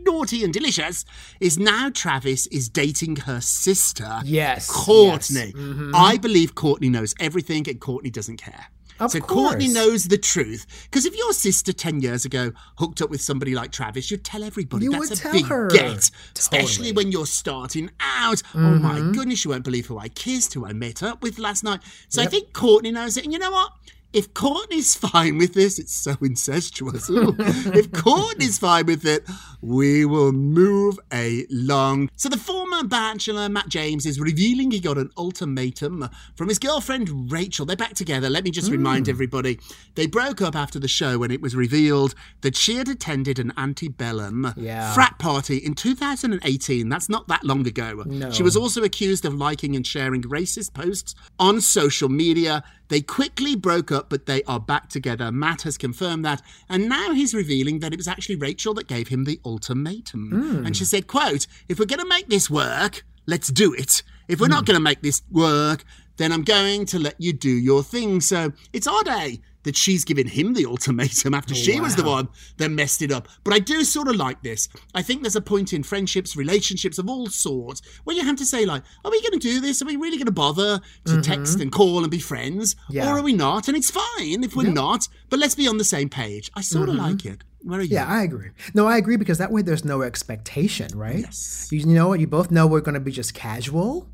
naughty 0.05 0.43
and 0.45 0.53
delicious 0.53 1.05
is 1.41 1.59
now 1.59 1.91
Travis 1.91 2.47
is 2.49 2.69
dating 2.69 3.17
her 3.17 3.41
sister, 3.41 4.21
Yes, 4.25 4.69
Kourtney. 4.71 5.47
yes. 5.47 5.53
Mm-hmm. 5.55 5.93
I 5.95 6.17
believe 6.17 6.55
Kourtney 6.55 6.91
knows 6.91 7.15
everything 7.21 7.69
and 7.69 7.81
Kourtney 7.81 8.13
doesn't 8.13 8.39
care. 8.39 8.67
Of 8.99 9.13
so 9.13 9.21
Kourtney 9.21 9.73
knows 9.73 10.05
the 10.05 10.19
truth. 10.19 10.67
Because 10.85 11.07
if 11.07 11.17
your 11.17 11.33
sister 11.33 11.73
10 11.73 12.01
years 12.03 12.27
ago 12.27 12.53
hooked 12.77 13.01
up 13.01 13.09
with 13.09 13.23
somebody 13.23 13.55
like 13.55 13.73
Travis, 13.73 14.11
you'd 14.11 14.25
tell 14.25 14.43
everybody. 14.45 14.85
You 14.85 14.91
That's 14.91 15.09
would 15.11 15.19
a 15.19 15.23
tell 15.23 15.33
big 15.33 15.47
her. 15.47 15.69
get. 15.71 16.11
Especially 16.37 16.89
Totally. 16.89 16.93
when 16.93 17.13
you're 17.13 17.25
starting 17.27 17.91
out. 18.01 18.43
Oh 18.55 18.59
my 18.59 18.99
Mm-hmm. 18.99 19.13
goodness, 19.13 19.45
you 19.45 19.51
won't 19.53 19.65
believe 19.65 19.87
who 19.87 19.99
I 19.99 20.09
kissed, 20.11 20.53
who 20.53 20.67
I 20.67 20.75
met 20.75 21.03
up 21.03 21.23
with 21.23 21.39
last 21.39 21.65
night. 21.65 21.81
So 22.11 22.21
I 22.21 22.27
think 22.27 22.53
Kourtney 22.53 22.93
knows 22.93 23.17
it. 23.17 23.25
And 23.25 23.33
you 23.33 23.39
know 23.39 23.51
what? 23.51 23.73
If 24.13 24.35
Kourtney's 24.35 24.97
fine 24.97 25.39
with 25.39 25.55
this, 25.55 25.79
it's 25.79 25.93
so 25.95 26.17
incestuous. 26.21 27.09
Ooh. 27.09 27.35
if 27.39 27.91
Kourtney's 27.93 28.59
fine 28.59 28.87
with 28.87 29.05
it, 29.07 29.25
we 29.61 30.05
will 30.05 30.33
move 30.33 30.99
along. 31.13 32.11
So 32.17 32.29
the 32.29 32.37
former 32.37 32.83
bachelor, 32.83 33.49
Matt 33.49 33.69
James, 33.69 34.07
is 34.07 34.19
revealing 34.19 34.73
he 34.73 34.81
got 34.81 34.99
an 34.99 35.11
ultimatum 35.17 36.09
from 36.35 36.49
his 36.49 36.59
girlfriend 36.59 37.31
Rachel. 37.31 37.65
They're 37.67 37.77
back 37.77 37.95
together. 37.95 38.29
Let 38.29 38.43
me 38.45 38.51
just 38.51 38.71
remind 38.71 39.07
Hmm. 39.07 39.11
everybody 39.11 39.61
they 39.95 40.07
broke 40.07 40.43
up 40.43 40.57
after 40.57 40.79
the 40.81 40.89
show 40.89 41.19
when 41.19 41.31
it 41.31 41.41
was 41.41 41.55
revealed 41.55 42.15
that 42.41 42.57
she 42.57 42.77
had 42.77 42.89
attended 42.89 43.39
an 43.39 43.53
antebellum 43.57 44.53
Yeah. 44.57 44.93
frat 44.93 45.19
party 45.19 45.59
in 45.59 45.75
2018. 45.75 46.89
That's 46.89 47.09
not 47.09 47.29
that 47.29 47.45
long 47.45 47.67
ago. 47.67 48.03
No. 48.07 48.31
She 48.33 48.43
was 48.43 48.57
also 48.57 48.83
accused 48.83 49.25
of 49.25 49.35
liking 49.35 49.77
and 49.77 49.87
sharing 49.87 50.23
racist 50.23 50.75
posts 50.75 51.15
on 51.39 51.61
social 51.61 52.09
media. 52.09 52.65
They 52.91 53.01
quickly 53.01 53.55
broke 53.55 53.93
up, 53.93 54.11
but 54.11 54.27
they 54.27 54.43
are 54.43 54.59
back 54.59 54.89
together. 54.89 55.31
Matt 55.31 55.63
has 55.63 55.79
confirmed 55.79 56.25
that, 56.25 56.43
and 56.69 56.89
now 56.89 57.13
he's 57.13 57.33
revealing 57.33 57.79
that 57.79 57.93
it 57.93 57.97
was 57.97 58.09
actually 58.09 58.35
Rachel 58.35 58.75
that 58.75 58.89
gave 58.89 59.09
him 59.09 59.25
the 59.25 59.41
ultimatum. 59.45 60.31
Hmm. 60.31 60.67
And 60.67 60.77
she 60.77 60.85
said, 60.85 61.07
"quote 61.07 61.47
If 61.69 61.79
we're 61.79 61.87
going 61.87 62.01
to 62.01 62.07
make 62.07 62.29
this 62.29 62.51
work, 62.51 63.05
let's 63.27 63.49
do 63.49 63.73
it. 63.73 64.03
If 64.27 64.41
we're 64.41 64.49
not 64.49 64.67
going 64.67 64.77
to 64.77 64.83
make 64.83 65.03
this 65.03 65.23
work, 65.31 65.85
then 66.17 66.33
I'm 66.33 66.43
going 66.43 66.85
to 66.87 66.99
let 66.99 67.15
you 67.19 67.33
do 67.33 67.49
your 67.51 67.85
thing." 67.85 68.21
So 68.21 68.53
it's 68.73 68.89
odd, 68.89 69.07
eh? 69.07 69.37
That 69.65 69.77
she's 69.77 70.07
given 70.07 70.27
him 70.27 70.55
the 70.55 70.65
ultimatum 70.65 71.35
after 71.35 71.55
she 71.55 71.81
was 71.81 71.95
the 71.95 72.05
one 72.05 72.29
that 72.57 72.71
messed 72.71 73.03
it 73.03 73.13
up. 73.13 73.29
But 73.45 73.53
I 73.53 73.59
do 73.59 73.85
sort 73.85 74.09
of 74.09 74.17
like 74.17 74.43
this. 74.43 74.71
I 74.95 75.03
think 75.03 75.21
there's 75.21 75.37
a 75.37 75.43
point 75.43 75.75
in 75.75 75.83
friendships, 75.83 76.35
relationships 76.35 76.99
of 76.99 77.11
all 77.11 77.27
sorts, 77.27 77.83
where 78.05 78.17
you 78.17 78.25
have 78.25 78.37
to 78.37 78.47
say, 78.47 78.65
like, 78.65 78.83
are 79.05 79.11
we 79.11 79.21
going 79.21 79.33
to 79.33 79.39
do 79.39 79.61
this? 79.61 79.83
Are 79.83 79.85
we 79.85 79.97
really 79.97 80.17
going 80.17 80.25
to 80.27 80.33
bother 80.33 80.81
to 81.05 81.21
text 81.21 81.61
and 81.61 81.71
call 81.71 82.03
and 82.03 82.11
be 82.11 82.21
friends? 82.21 82.75
Mm-hmm. 82.75 82.95
Yeah. 82.95 83.11
Or 83.11 83.19
are 83.19 83.23
we 83.23 83.35
not? 83.35 83.69
And 83.69 83.77
it's 83.77 83.91
fine 83.91 84.45
if 84.45 84.57
we're 84.57 84.71
not, 84.71 85.09
but 85.29 85.39
let's 85.39 85.55
be 85.55 85.69
on 85.69 85.77
the 85.77 85.85
same 85.85 86.09
page. 86.09 86.51
I 86.55 86.63
sort 86.63 86.89
of 86.89 86.95
like 86.95 87.27
it. 87.27 87.45
Where 87.63 87.81
are 87.81 87.83
you? 87.83 87.89
Mm-hmm. 87.89 88.11
Yeah, 88.11 88.19
I 88.19 88.23
agree. 88.23 88.51
No, 88.73 88.87
I 88.87 88.97
agree 88.97 89.19
because 89.19 89.37
that 89.37 89.53
way 89.53 89.61
there's 89.61 89.85
no 89.85 90.01
expectation, 90.01 90.97
right? 90.97 91.19
Yes. 91.19 91.69
You, 91.71 91.81
you 91.81 91.87
know 91.87 92.09
what? 92.09 92.21
You 92.21 92.27
both 92.27 92.51
know 92.51 92.67
we're 92.67 92.81
going 92.81 92.95
to 92.95 93.01
be 93.01 93.13
just 93.13 93.35
casual 93.35 94.09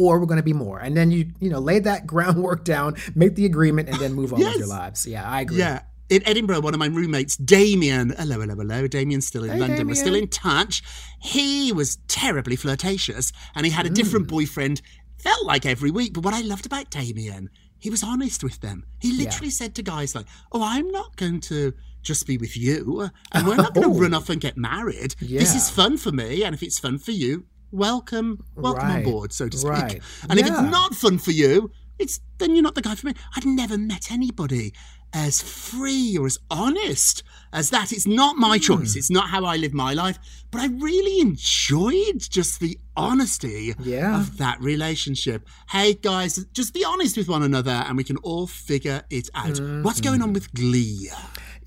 or 0.00 0.18
we're 0.18 0.26
going 0.26 0.38
to 0.38 0.42
be 0.42 0.54
more. 0.54 0.78
And 0.78 0.96
then 0.96 1.10
you, 1.10 1.26
you 1.40 1.50
know, 1.50 1.58
lay 1.58 1.78
that 1.80 2.06
groundwork 2.12 2.64
down, 2.64 2.96
make 3.14 3.34
the 3.34 3.44
agreement, 3.44 3.88
and 3.90 3.98
then 3.98 4.14
move 4.14 4.32
on 4.32 4.40
with 4.40 4.56
your 4.56 4.66
lives. 4.66 5.06
Yeah, 5.06 5.28
I 5.28 5.42
agree. 5.42 5.58
Yeah. 5.58 5.82
In 6.08 6.26
Edinburgh, 6.26 6.60
one 6.62 6.74
of 6.74 6.80
my 6.80 6.86
roommates, 6.86 7.36
Damien, 7.36 8.14
hello, 8.18 8.40
hello, 8.40 8.54
hello. 8.56 8.86
Damien's 8.88 9.26
still 9.26 9.44
in 9.44 9.50
Hey, 9.50 9.58
London. 9.60 9.86
We're 9.86 9.94
still 9.94 10.14
in 10.16 10.26
touch. 10.28 10.82
He 11.20 11.70
was 11.72 11.98
terribly 12.08 12.56
flirtatious 12.56 13.30
and 13.54 13.64
he 13.66 13.70
had 13.70 13.86
a 13.86 13.90
different 13.90 14.26
Mm. 14.26 14.30
boyfriend, 14.30 14.82
felt 15.18 15.44
like 15.44 15.66
every 15.66 15.90
week. 15.90 16.14
But 16.14 16.24
what 16.24 16.34
I 16.34 16.40
loved 16.40 16.66
about 16.66 16.90
Damien, 16.90 17.50
he 17.78 17.90
was 17.90 18.02
honest 18.02 18.42
with 18.42 18.60
them. 18.60 18.84
He 19.00 19.12
literally 19.12 19.50
said 19.50 19.74
to 19.76 19.82
guys 19.82 20.14
like, 20.14 20.26
Oh, 20.50 20.62
I'm 20.64 20.90
not 20.90 21.14
going 21.16 21.40
to 21.42 21.74
just 22.02 22.26
be 22.26 22.38
with 22.38 22.56
you 22.56 23.08
and 23.32 23.46
we're 23.46 23.56
not 23.64 23.74
going 23.74 23.88
to 23.88 23.94
Oh. 23.94 24.00
run 24.00 24.14
off 24.14 24.30
and 24.30 24.40
get 24.40 24.56
married. 24.56 25.14
This 25.20 25.54
is 25.54 25.68
fun 25.70 25.96
for 25.98 26.10
me. 26.10 26.42
And 26.42 26.54
if 26.54 26.62
it's 26.62 26.78
fun 26.78 26.98
for 26.98 27.12
you, 27.12 27.44
welcome, 27.72 28.44
welcome 28.56 28.82
Right, 28.88 28.96
on 29.06 29.10
board, 29.12 29.32
so 29.32 29.48
to 29.48 29.56
speak. 29.56 29.70
right. 29.70 30.00
And 30.28 30.38
if 30.38 30.46
it's 30.46 30.60
not 30.60 30.94
fun 30.94 31.18
for 31.18 31.30
you, 31.32 31.70
it's 31.98 32.20
then 32.38 32.54
you're 32.54 32.62
not 32.62 32.74
the 32.74 32.82
guy 32.82 32.94
for 32.94 33.06
me. 33.08 33.14
I'd 33.36 33.44
never 33.46 33.76
met 33.76 34.10
anybody 34.10 34.72
as 35.12 35.42
free 35.42 36.16
or 36.16 36.26
as 36.26 36.38
honest 36.50 37.22
as 37.52 37.70
that. 37.70 37.92
It's 37.92 38.06
not 38.06 38.36
my 38.36 38.56
Hmm. 38.58 38.62
choice. 38.62 38.94
It's 38.96 39.10
not 39.10 39.28
how 39.28 39.44
I 39.44 39.56
live 39.56 39.74
my 39.74 39.92
life. 39.92 40.18
But 40.52 40.60
I 40.62 40.66
really 40.68 41.20
enjoyed 41.20 42.20
just 42.30 42.60
the 42.60 42.78
honesty 42.96 43.74
Yeah. 43.82 44.20
of 44.20 44.36
that 44.38 44.60
relationship. 44.62 45.46
Hey 45.70 45.94
guys, 45.94 46.44
just 46.52 46.72
be 46.72 46.84
honest 46.84 47.16
with 47.16 47.28
one 47.28 47.42
another 47.42 47.70
and 47.86 47.96
we 47.96 48.04
can 48.04 48.16
all 48.18 48.46
figure 48.46 49.02
it 49.10 49.28
out. 49.34 49.60
What's 49.82 50.00
going 50.00 50.22
on 50.22 50.32
with 50.32 50.52
Glee? 50.54 51.10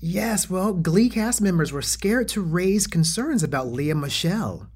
Yes, 0.00 0.50
well, 0.50 0.72
Glee 0.72 1.08
cast 1.08 1.40
members 1.40 1.70
were 1.72 1.80
scared 1.82 2.28
to 2.28 2.40
raise 2.42 2.86
concerns 2.86 3.42
about 3.42 3.68
Lea 3.72 3.94
Michele. 3.94 4.68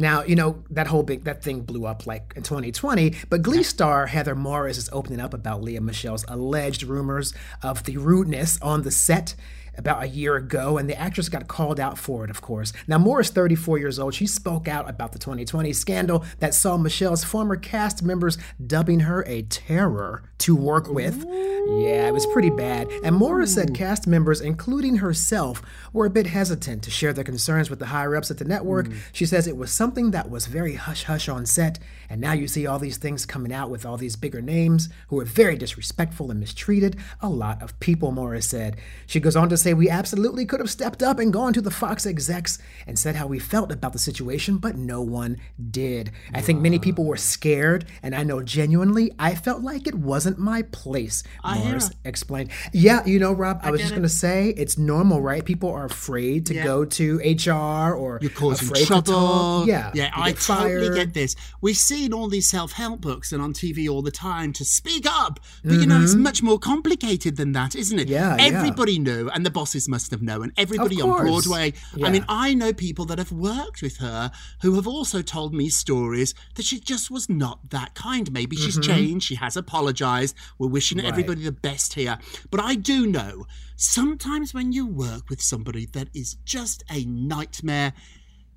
Now, 0.00 0.22
you 0.22 0.34
know, 0.34 0.64
that 0.70 0.86
whole 0.86 1.02
big 1.02 1.24
that 1.24 1.42
thing 1.42 1.60
blew 1.60 1.84
up 1.84 2.06
like 2.06 2.32
in 2.34 2.42
2020, 2.42 3.16
but 3.28 3.42
Glee 3.42 3.62
star 3.62 4.06
Heather 4.06 4.34
Morris 4.34 4.78
is 4.78 4.88
opening 4.94 5.20
up 5.20 5.34
about 5.34 5.62
Lea 5.62 5.78
Michele's 5.78 6.24
alleged 6.26 6.82
rumors 6.82 7.34
of 7.62 7.84
the 7.84 7.98
rudeness 7.98 8.58
on 8.62 8.80
the 8.80 8.90
set 8.90 9.34
about 9.80 10.02
a 10.02 10.08
year 10.08 10.36
ago, 10.36 10.78
and 10.78 10.88
the 10.88 10.96
actress 10.96 11.28
got 11.28 11.48
called 11.48 11.80
out 11.80 11.98
for 11.98 12.22
it, 12.22 12.30
of 12.30 12.40
course. 12.40 12.72
Now, 12.86 12.98
Morris, 12.98 13.30
34 13.30 13.78
years 13.78 13.98
old, 13.98 14.14
she 14.14 14.26
spoke 14.26 14.68
out 14.68 14.88
about 14.88 15.12
the 15.12 15.18
2020 15.18 15.72
scandal 15.72 16.24
that 16.38 16.54
saw 16.54 16.76
Michele's 16.76 17.24
former 17.24 17.56
cast 17.56 18.02
members 18.02 18.38
dubbing 18.64 19.00
her 19.00 19.24
a 19.26 19.42
terror 19.42 20.22
to 20.40 20.56
work 20.56 20.88
with. 20.88 21.24
Yeah, 21.26 22.08
it 22.08 22.14
was 22.14 22.26
pretty 22.26 22.50
bad. 22.50 22.88
And 23.04 23.14
Morris 23.14 23.54
said 23.54 23.74
cast 23.74 24.06
members, 24.06 24.40
including 24.40 24.96
herself, 24.96 25.62
were 25.92 26.06
a 26.06 26.10
bit 26.10 26.26
hesitant 26.26 26.82
to 26.84 26.90
share 26.90 27.12
their 27.12 27.24
concerns 27.24 27.70
with 27.70 27.78
the 27.78 27.86
higher 27.86 28.16
ups 28.16 28.30
at 28.30 28.38
the 28.38 28.44
network. 28.44 28.88
Mm. 28.88 28.96
She 29.12 29.26
says 29.26 29.46
it 29.46 29.56
was 29.56 29.70
something 29.70 30.10
that 30.10 30.30
was 30.30 30.46
very 30.46 30.74
hush 30.74 31.04
hush 31.04 31.28
on 31.28 31.46
set, 31.46 31.78
and 32.08 32.20
now 32.20 32.32
you 32.32 32.48
see 32.48 32.66
all 32.66 32.78
these 32.78 32.96
things 32.96 33.26
coming 33.26 33.52
out 33.52 33.70
with 33.70 33.84
all 33.84 33.96
these 33.96 34.16
bigger 34.16 34.40
names 34.40 34.88
who 35.08 35.20
are 35.20 35.24
very 35.24 35.56
disrespectful 35.56 36.30
and 36.30 36.40
mistreated 36.40 36.96
a 37.20 37.28
lot 37.28 37.62
of 37.62 37.78
people, 37.80 38.10
Morris 38.10 38.48
said. 38.48 38.76
She 39.06 39.20
goes 39.20 39.36
on 39.36 39.48
to 39.50 39.56
say, 39.56 39.69
We 39.74 39.88
absolutely 39.88 40.44
could 40.46 40.60
have 40.60 40.70
stepped 40.70 41.02
up 41.02 41.18
and 41.18 41.32
gone 41.32 41.52
to 41.54 41.60
the 41.60 41.70
Fox 41.70 42.06
execs 42.06 42.58
and 42.86 42.98
said 42.98 43.16
how 43.16 43.26
we 43.26 43.38
felt 43.38 43.70
about 43.72 43.92
the 43.92 43.98
situation, 43.98 44.58
but 44.58 44.76
no 44.76 45.00
one 45.02 45.36
did. 45.70 46.10
I 46.34 46.40
think 46.40 46.60
many 46.60 46.78
people 46.78 47.04
were 47.04 47.16
scared, 47.16 47.84
and 48.02 48.14
I 48.14 48.22
know 48.22 48.42
genuinely 48.42 49.12
I 49.18 49.34
felt 49.34 49.62
like 49.62 49.86
it 49.86 49.94
wasn't 49.94 50.38
my 50.38 50.62
place, 50.62 51.22
Morris 51.44 51.90
explained. 52.04 52.50
Yeah, 52.72 53.04
you 53.04 53.18
know, 53.18 53.32
Rob, 53.32 53.60
I, 53.62 53.70
was 53.70 53.80
just 53.80 53.92
going 53.92 54.02
to 54.02 54.08
say 54.08 54.50
it's 54.56 54.76
normal, 54.78 55.20
right? 55.20 55.44
People 55.44 55.70
are 55.70 55.84
afraid 55.84 56.46
to 56.46 56.54
Yeah. 56.54 56.64
go 56.64 56.84
to 56.84 57.18
HR 57.24 57.94
or 57.94 58.18
You're 58.20 58.30
causing 58.30 58.68
afraid 58.68 58.86
trouble. 58.86 59.02
to 59.02 59.12
talk. 59.12 59.66
Yeah, 59.68 59.90
yeah, 59.94 60.10
I 60.14 60.32
get 60.32 60.40
totally 60.40 60.94
get 60.94 61.14
this. 61.14 61.36
We've 61.60 61.76
seen 61.76 62.12
all 62.12 62.28
these 62.28 62.48
self-help 62.50 63.00
books 63.00 63.32
and 63.32 63.42
on 63.42 63.52
TV 63.52 63.88
all 63.88 64.02
the 64.02 64.10
time 64.10 64.52
to 64.54 64.64
speak 64.64 65.06
up, 65.08 65.40
but 65.64 65.74
you 65.74 65.86
know 65.86 66.00
it's 66.02 66.14
much 66.14 66.42
more 66.42 66.58
complicated 66.58 67.36
than 67.36 67.52
that, 67.52 67.74
isn't 67.74 67.98
it? 67.98 68.04
Mm-hmm. 68.04 68.12
Yeah, 68.12 68.36
yeah. 68.36 68.42
everybody 68.58 68.98
knew, 68.98 69.28
and 69.30 69.44
the 69.46 69.50
bosses 69.60 69.86
must 69.88 70.10
have 70.10 70.22
known. 70.22 70.52
Everybody 70.56 71.02
on. 71.02 71.26
Broadway. 71.26 71.74
Yeah. 71.94 72.06
I 72.06 72.10
mean, 72.10 72.24
I 72.28 72.54
know 72.54 72.72
people 72.72 73.04
that 73.06 73.18
have 73.18 73.30
worked 73.30 73.82
with 73.82 73.98
her 73.98 74.30
who 74.62 74.74
have 74.76 74.86
also 74.86 75.20
told 75.20 75.52
me 75.52 75.68
stories 75.68 76.32
that 76.54 76.64
she 76.64 76.80
just 76.80 77.10
was 77.10 77.28
not 77.28 77.68
that 77.70 77.94
kind. 77.94 78.32
Maybe 78.32 78.56
she's 78.56 78.78
Mm-hmm. 78.78 78.92
changed. 78.92 79.26
She 79.26 79.34
has 79.34 79.56
apologized. 79.58 80.34
We're 80.58 80.68
wishing 80.68 80.98
everybody 81.00 81.42
the 81.42 81.52
best 81.52 81.92
here. 81.94 82.18
But 82.50 82.60
I 82.60 82.74
do 82.74 83.06
know 83.06 83.46
sometimes 83.76 84.54
when 84.54 84.72
you 84.72 84.86
work 84.86 85.28
with 85.28 85.42
somebody 85.42 85.84
that 85.92 86.08
is 86.14 86.36
just 86.46 86.82
a 86.90 87.04
nightmare, 87.04 87.92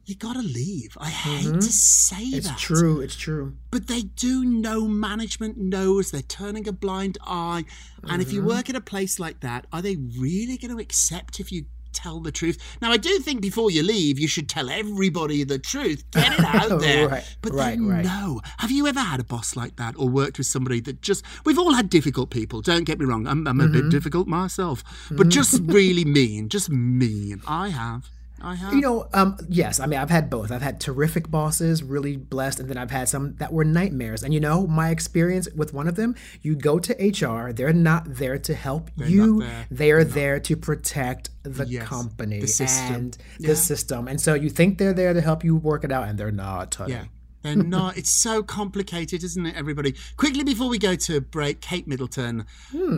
you 0.05 0.15
gotta 0.15 0.41
leave. 0.41 0.97
I 0.99 1.09
hate 1.09 1.53
to 1.53 1.61
say 1.61 2.15
Mm-hmm. 2.15 2.35
It's 2.37 2.61
true. 2.61 2.99
It's 3.01 3.15
true. 3.15 3.55
But 3.71 3.87
they 3.87 4.01
do 4.01 4.43
know 4.43 4.87
management 4.87 5.57
knows 5.57 6.11
they're 6.11 6.21
turning 6.21 6.67
a 6.67 6.71
blind 6.73 7.17
eye. 7.25 7.65
And 8.03 8.21
if 8.21 8.31
you 8.33 8.39
Mm-hmm. 8.39 8.49
work 8.49 8.69
at 8.69 8.75
a 8.75 8.81
place 8.81 9.19
like 9.19 9.39
that, 9.41 9.65
are 9.71 9.81
they 9.81 9.95
really 10.19 10.57
going 10.57 10.71
to 10.75 10.81
accept 10.81 11.39
if 11.39 11.51
you 11.51 11.65
tell 11.93 12.19
the 12.19 12.31
truth? 12.31 12.57
Now, 12.81 12.91
I 12.91 12.97
do 12.97 13.19
think 13.19 13.41
before 13.41 13.71
you 13.71 13.81
leave, 13.83 14.19
you 14.19 14.27
should 14.27 14.49
tell 14.49 14.69
everybody 14.69 15.43
the 15.43 15.59
truth. 15.59 16.03
Get 16.11 16.33
it 16.33 16.39
out 16.43 16.79
there. 16.87 17.07
Right, 17.07 17.35
but 17.41 17.53
right, 17.53 17.77
they 17.77 17.83
right. 17.85 18.03
know. 18.03 18.41
Have 18.57 18.71
you 18.71 18.87
ever 18.87 18.99
had 18.99 19.19
a 19.19 19.23
boss 19.23 19.55
like 19.55 19.75
that 19.77 19.95
or 19.97 20.09
worked 20.09 20.37
with 20.37 20.47
somebody 20.47 20.79
that 20.81 21.01
just. 21.01 21.23
We've 21.45 21.59
all 21.59 21.73
had 21.73 21.89
difficult 21.89 22.29
people, 22.29 22.61
don't 22.61 22.83
get 22.83 22.99
me 22.99 23.05
wrong. 23.05 23.25
I'm, 23.27 23.47
I'm 23.47 23.59
a 23.61 23.63
Mm-hmm. 23.65 23.73
bit 23.73 23.89
difficult 23.89 24.27
myself. 24.27 24.83
But 25.11 25.29
just 25.29 25.61
really 25.65 26.03
mean. 26.05 26.49
Just 26.49 26.69
mean. 26.69 27.41
I 27.47 27.69
have. 27.69 28.09
Have. 28.43 28.73
You 28.73 28.81
know, 28.81 29.07
um, 29.13 29.37
yes, 29.49 29.79
I 29.79 29.85
mean, 29.85 29.99
I've 29.99 30.09
had 30.09 30.29
both. 30.29 30.51
I've 30.51 30.61
had 30.61 30.79
terrific 30.81 31.31
bosses, 31.31 31.81
really 31.81 32.17
blessed, 32.17 32.59
and 32.59 32.69
then 32.69 32.77
I've 32.77 32.91
had 32.91 33.07
some 33.07 33.35
that 33.37 33.53
were 33.53 33.63
nightmares. 33.63 34.21
And 34.23 34.33
you 34.33 34.39
know, 34.39 34.67
my 34.67 34.89
experience 34.89 35.47
with 35.55 35.73
one 35.73 35.87
of 35.87 35.95
them, 35.95 36.15
you 36.41 36.55
go 36.55 36.79
to 36.79 36.93
HR, 36.93 37.53
they're 37.53 37.71
not 37.73 38.03
there 38.15 38.37
to 38.39 38.53
help 38.53 38.91
you, 38.97 39.37
not 39.37 39.39
there. 39.47 39.67
they 39.71 39.91
are 39.91 40.03
there 40.03 40.39
to 40.41 40.55
protect 40.57 41.29
the 41.43 41.65
Yes, 41.65 41.87
company 41.87 42.39
the 42.41 42.47
system. 42.47 42.95
and 42.95 43.17
Yeah. 43.39 43.47
the 43.49 43.55
system. 43.55 44.07
And 44.07 44.19
so 44.19 44.33
you 44.33 44.49
think 44.49 44.77
they're 44.77 44.93
there 44.93 45.13
to 45.13 45.21
help 45.21 45.43
you 45.43 45.55
work 45.55 45.83
it 45.83 45.91
out, 45.91 46.07
and 46.07 46.17
they're 46.17 46.31
not. 46.31 46.75
honey. 46.75 46.93
Yeah. 46.93 47.03
They're 47.43 47.55
not. 47.55 47.97
It's 47.97 48.11
so 48.11 48.41
complicated, 48.41 49.23
isn't 49.23 49.45
it, 49.45 49.55
everybody? 49.55 49.95
Quickly 50.15 50.43
before 50.43 50.69
we 50.69 50.79
go 50.79 50.95
to 50.95 51.19
break, 51.19 51.59
Kate 51.59 51.87
Middleton 51.87 52.45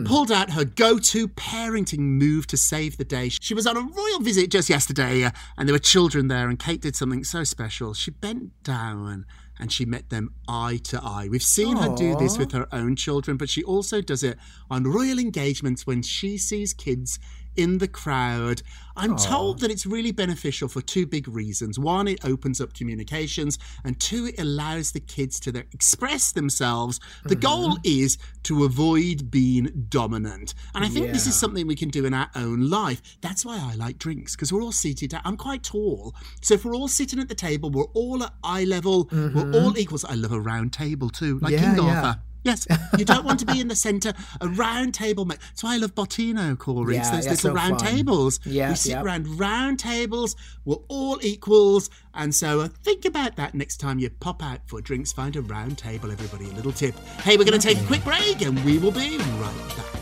pulled 0.04 0.30
out 0.30 0.50
her 0.52 0.64
go 0.64 0.98
to 0.98 1.28
parenting 1.28 1.98
move 1.98 2.46
to 2.46 2.56
save 2.56 2.96
the 2.96 3.04
day. 3.04 3.28
She 3.28 3.54
was 3.54 3.66
on 3.66 3.76
a 3.76 3.80
royal 3.80 4.20
visit 4.20 4.50
just 4.50 4.70
yesterday, 4.70 5.24
uh, 5.24 5.32
and 5.58 5.68
there 5.68 5.74
were 5.74 5.80
children 5.80 6.28
there, 6.28 6.48
and 6.48 6.58
Kate 6.58 6.80
did 6.80 6.94
something 6.94 7.24
so 7.24 7.42
special. 7.44 7.92
She 7.92 8.12
bent 8.12 8.62
down 8.62 9.26
and 9.58 9.72
she 9.72 9.84
met 9.84 10.10
them 10.10 10.34
eye 10.46 10.78
to 10.84 11.00
eye. 11.02 11.28
We've 11.30 11.42
seen 11.42 11.76
her 11.76 11.94
do 11.96 12.14
this 12.16 12.38
with 12.38 12.52
her 12.52 12.68
own 12.72 12.94
children, 12.94 13.36
but 13.36 13.48
she 13.48 13.62
also 13.64 14.00
does 14.00 14.22
it 14.22 14.38
on 14.70 14.84
royal 14.84 15.18
engagements 15.18 15.86
when 15.86 16.02
she 16.02 16.36
sees 16.36 16.74
kids 16.74 17.18
in 17.56 17.78
the 17.78 17.88
crowd. 17.88 18.62
I'm 18.98 19.16
told 19.16 19.60
that 19.60 19.70
it's 19.70 19.84
really 19.84 20.10
beneficial 20.10 20.68
for 20.68 20.80
two 20.80 21.06
big 21.06 21.28
reasons. 21.28 21.78
One, 21.78 22.08
it 22.08 22.24
opens 22.24 22.62
up 22.62 22.72
communications, 22.72 23.58
and 23.84 24.00
two, 24.00 24.26
it 24.26 24.40
allows 24.40 24.92
the 24.92 25.00
kids 25.00 25.38
to 25.40 25.50
express 25.58 26.32
themselves. 26.32 26.98
The 27.24 27.36
mm-hmm. 27.36 27.40
goal 27.40 27.78
is 27.84 28.16
to 28.44 28.64
avoid 28.64 29.30
being 29.30 29.86
dominant. 29.90 30.54
And 30.74 30.82
I 30.82 30.88
think 30.88 31.12
this 31.12 31.26
is 31.26 31.38
something 31.38 31.66
we 31.66 31.76
can 31.76 31.90
do 31.90 32.06
in 32.06 32.14
our 32.14 32.30
own 32.34 32.70
life. 32.70 33.02
That's 33.20 33.44
why 33.44 33.58
I 33.60 33.74
like 33.74 33.98
drinks, 33.98 34.34
because 34.34 34.50
we're 34.50 34.62
all 34.62 34.72
seated. 34.72 35.12
I'm 35.24 35.36
quite 35.36 35.62
tall. 35.62 36.14
So 36.40 36.54
if 36.54 36.64
we're 36.64 36.74
all 36.74 36.88
sitting 36.88 37.20
at 37.20 37.28
the 37.28 37.34
table, 37.34 37.70
we're 37.70 37.84
all 37.92 38.22
at 38.22 38.32
eye 38.42 38.64
level, 38.64 39.08
we're 39.12 39.28
mm-hmm. 39.28 39.54
all 39.54 39.76
equals. 39.76 40.06
I 40.06 40.14
love 40.14 40.32
a 40.32 40.40
round 40.40 40.72
table 40.72 41.10
too, 41.10 41.38
like 41.40 41.52
Yeah, 41.52 41.74
King 41.74 41.84
yeah. 41.84 42.14
Arthur. 42.48 42.66
Yes, 42.68 42.98
you 42.98 43.04
don't 43.04 43.24
want 43.24 43.40
to 43.40 43.46
be 43.46 43.60
in 43.60 43.68
the 43.68 43.76
centre. 43.76 44.12
A 44.40 44.48
round 44.48 44.94
table, 44.94 45.24
mate. 45.24 45.38
That's 45.40 45.62
why 45.62 45.74
I 45.74 45.76
love 45.78 45.94
Bottino, 45.94 46.56
Corey. 46.58 46.94
Yeah, 46.94 47.00
it's 47.00 47.10
those 47.10 47.24
that's 47.24 47.44
little 47.44 47.58
so 47.58 47.62
round 47.62 47.80
fun. 47.80 47.94
tables. 47.94 48.40
Yeah, 48.44 48.70
we 48.70 48.76
sit 48.76 48.90
yep. 48.92 49.04
around 49.04 49.38
round 49.38 49.78
tables. 49.78 50.36
We're 50.64 50.76
all 50.88 51.18
equals, 51.22 51.90
and 52.14 52.34
so 52.34 52.60
uh, 52.60 52.68
think 52.82 53.04
about 53.04 53.36
that 53.36 53.54
next 53.54 53.78
time 53.78 53.98
you 53.98 54.10
pop 54.10 54.42
out 54.42 54.60
for 54.66 54.80
drinks. 54.80 55.12
Find 55.12 55.36
a 55.36 55.42
round 55.42 55.78
table, 55.78 56.10
everybody. 56.10 56.50
A 56.50 56.54
little 56.54 56.72
tip. 56.72 56.94
Hey, 57.20 57.36
we're 57.36 57.44
going 57.44 57.58
to 57.58 57.66
take 57.66 57.80
a 57.80 57.86
quick 57.86 58.04
break, 58.04 58.42
and 58.42 58.62
we 58.64 58.78
will 58.78 58.92
be 58.92 59.18
right 59.18 59.68
back. 59.76 59.96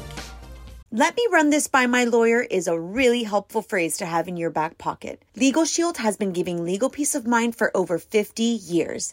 Let 0.96 1.16
me 1.16 1.26
run 1.32 1.50
this 1.50 1.66
by 1.66 1.88
my 1.88 2.04
lawyer 2.04 2.40
is 2.40 2.68
a 2.68 2.78
really 2.78 3.24
helpful 3.24 3.62
phrase 3.62 3.96
to 3.96 4.06
have 4.06 4.28
in 4.28 4.36
your 4.36 4.50
back 4.50 4.78
pocket. 4.78 5.24
Legal 5.34 5.64
Shield 5.64 5.96
has 5.96 6.16
been 6.16 6.32
giving 6.32 6.62
legal 6.62 6.88
peace 6.88 7.16
of 7.16 7.26
mind 7.26 7.56
for 7.56 7.76
over 7.76 7.98
50 7.98 8.44
years. 8.44 9.12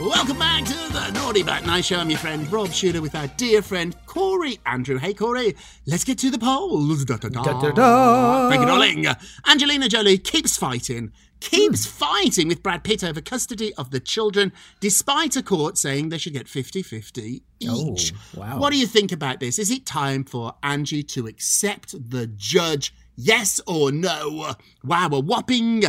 Welcome 0.00 0.40
back 0.40 0.64
to 0.64 0.74
the 0.92 1.10
Naughty 1.14 1.44
But 1.44 1.66
Nice 1.66 1.86
Show. 1.86 1.98
I'm 1.98 2.10
your 2.10 2.18
friend 2.18 2.50
Rob 2.50 2.72
Shuter 2.72 3.00
with 3.00 3.14
our 3.14 3.28
dear 3.28 3.62
friend 3.62 3.94
Corey 4.06 4.58
Andrew. 4.66 4.98
Hey, 4.98 5.14
Corey, 5.14 5.54
let's 5.86 6.02
get 6.02 6.18
to 6.18 6.32
the 6.32 6.38
polls. 6.38 7.04
Da, 7.04 7.16
da, 7.16 7.28
da. 7.28 7.42
Da, 7.44 7.60
da, 7.60 7.70
da. 7.70 8.48
Thank 8.48 8.62
you, 8.62 8.66
darling. 8.66 9.06
Angelina 9.46 9.88
Jolie 9.88 10.18
keeps 10.18 10.56
fighting, 10.56 11.12
keeps 11.38 11.86
hmm. 11.86 11.90
fighting 11.92 12.48
with 12.48 12.60
Brad 12.60 12.82
Pitt 12.82 13.04
over 13.04 13.20
custody 13.20 13.72
of 13.74 13.92
the 13.92 14.00
children, 14.00 14.52
despite 14.80 15.36
a 15.36 15.44
court 15.44 15.78
saying 15.78 16.08
they 16.08 16.18
should 16.18 16.32
get 16.32 16.48
50 16.48 16.82
50 16.82 17.44
each. 17.60 18.12
Oh, 18.36 18.40
wow. 18.40 18.58
What 18.58 18.72
do 18.72 18.78
you 18.80 18.88
think 18.88 19.12
about 19.12 19.38
this? 19.38 19.60
Is 19.60 19.70
it 19.70 19.86
time 19.86 20.24
for 20.24 20.54
Angie 20.64 21.04
to 21.04 21.28
accept 21.28 21.94
the 22.10 22.26
judge? 22.26 22.92
Yes 23.14 23.60
or 23.64 23.92
no? 23.92 24.56
Wow, 24.82 25.08
a 25.12 25.20
whopping 25.20 25.84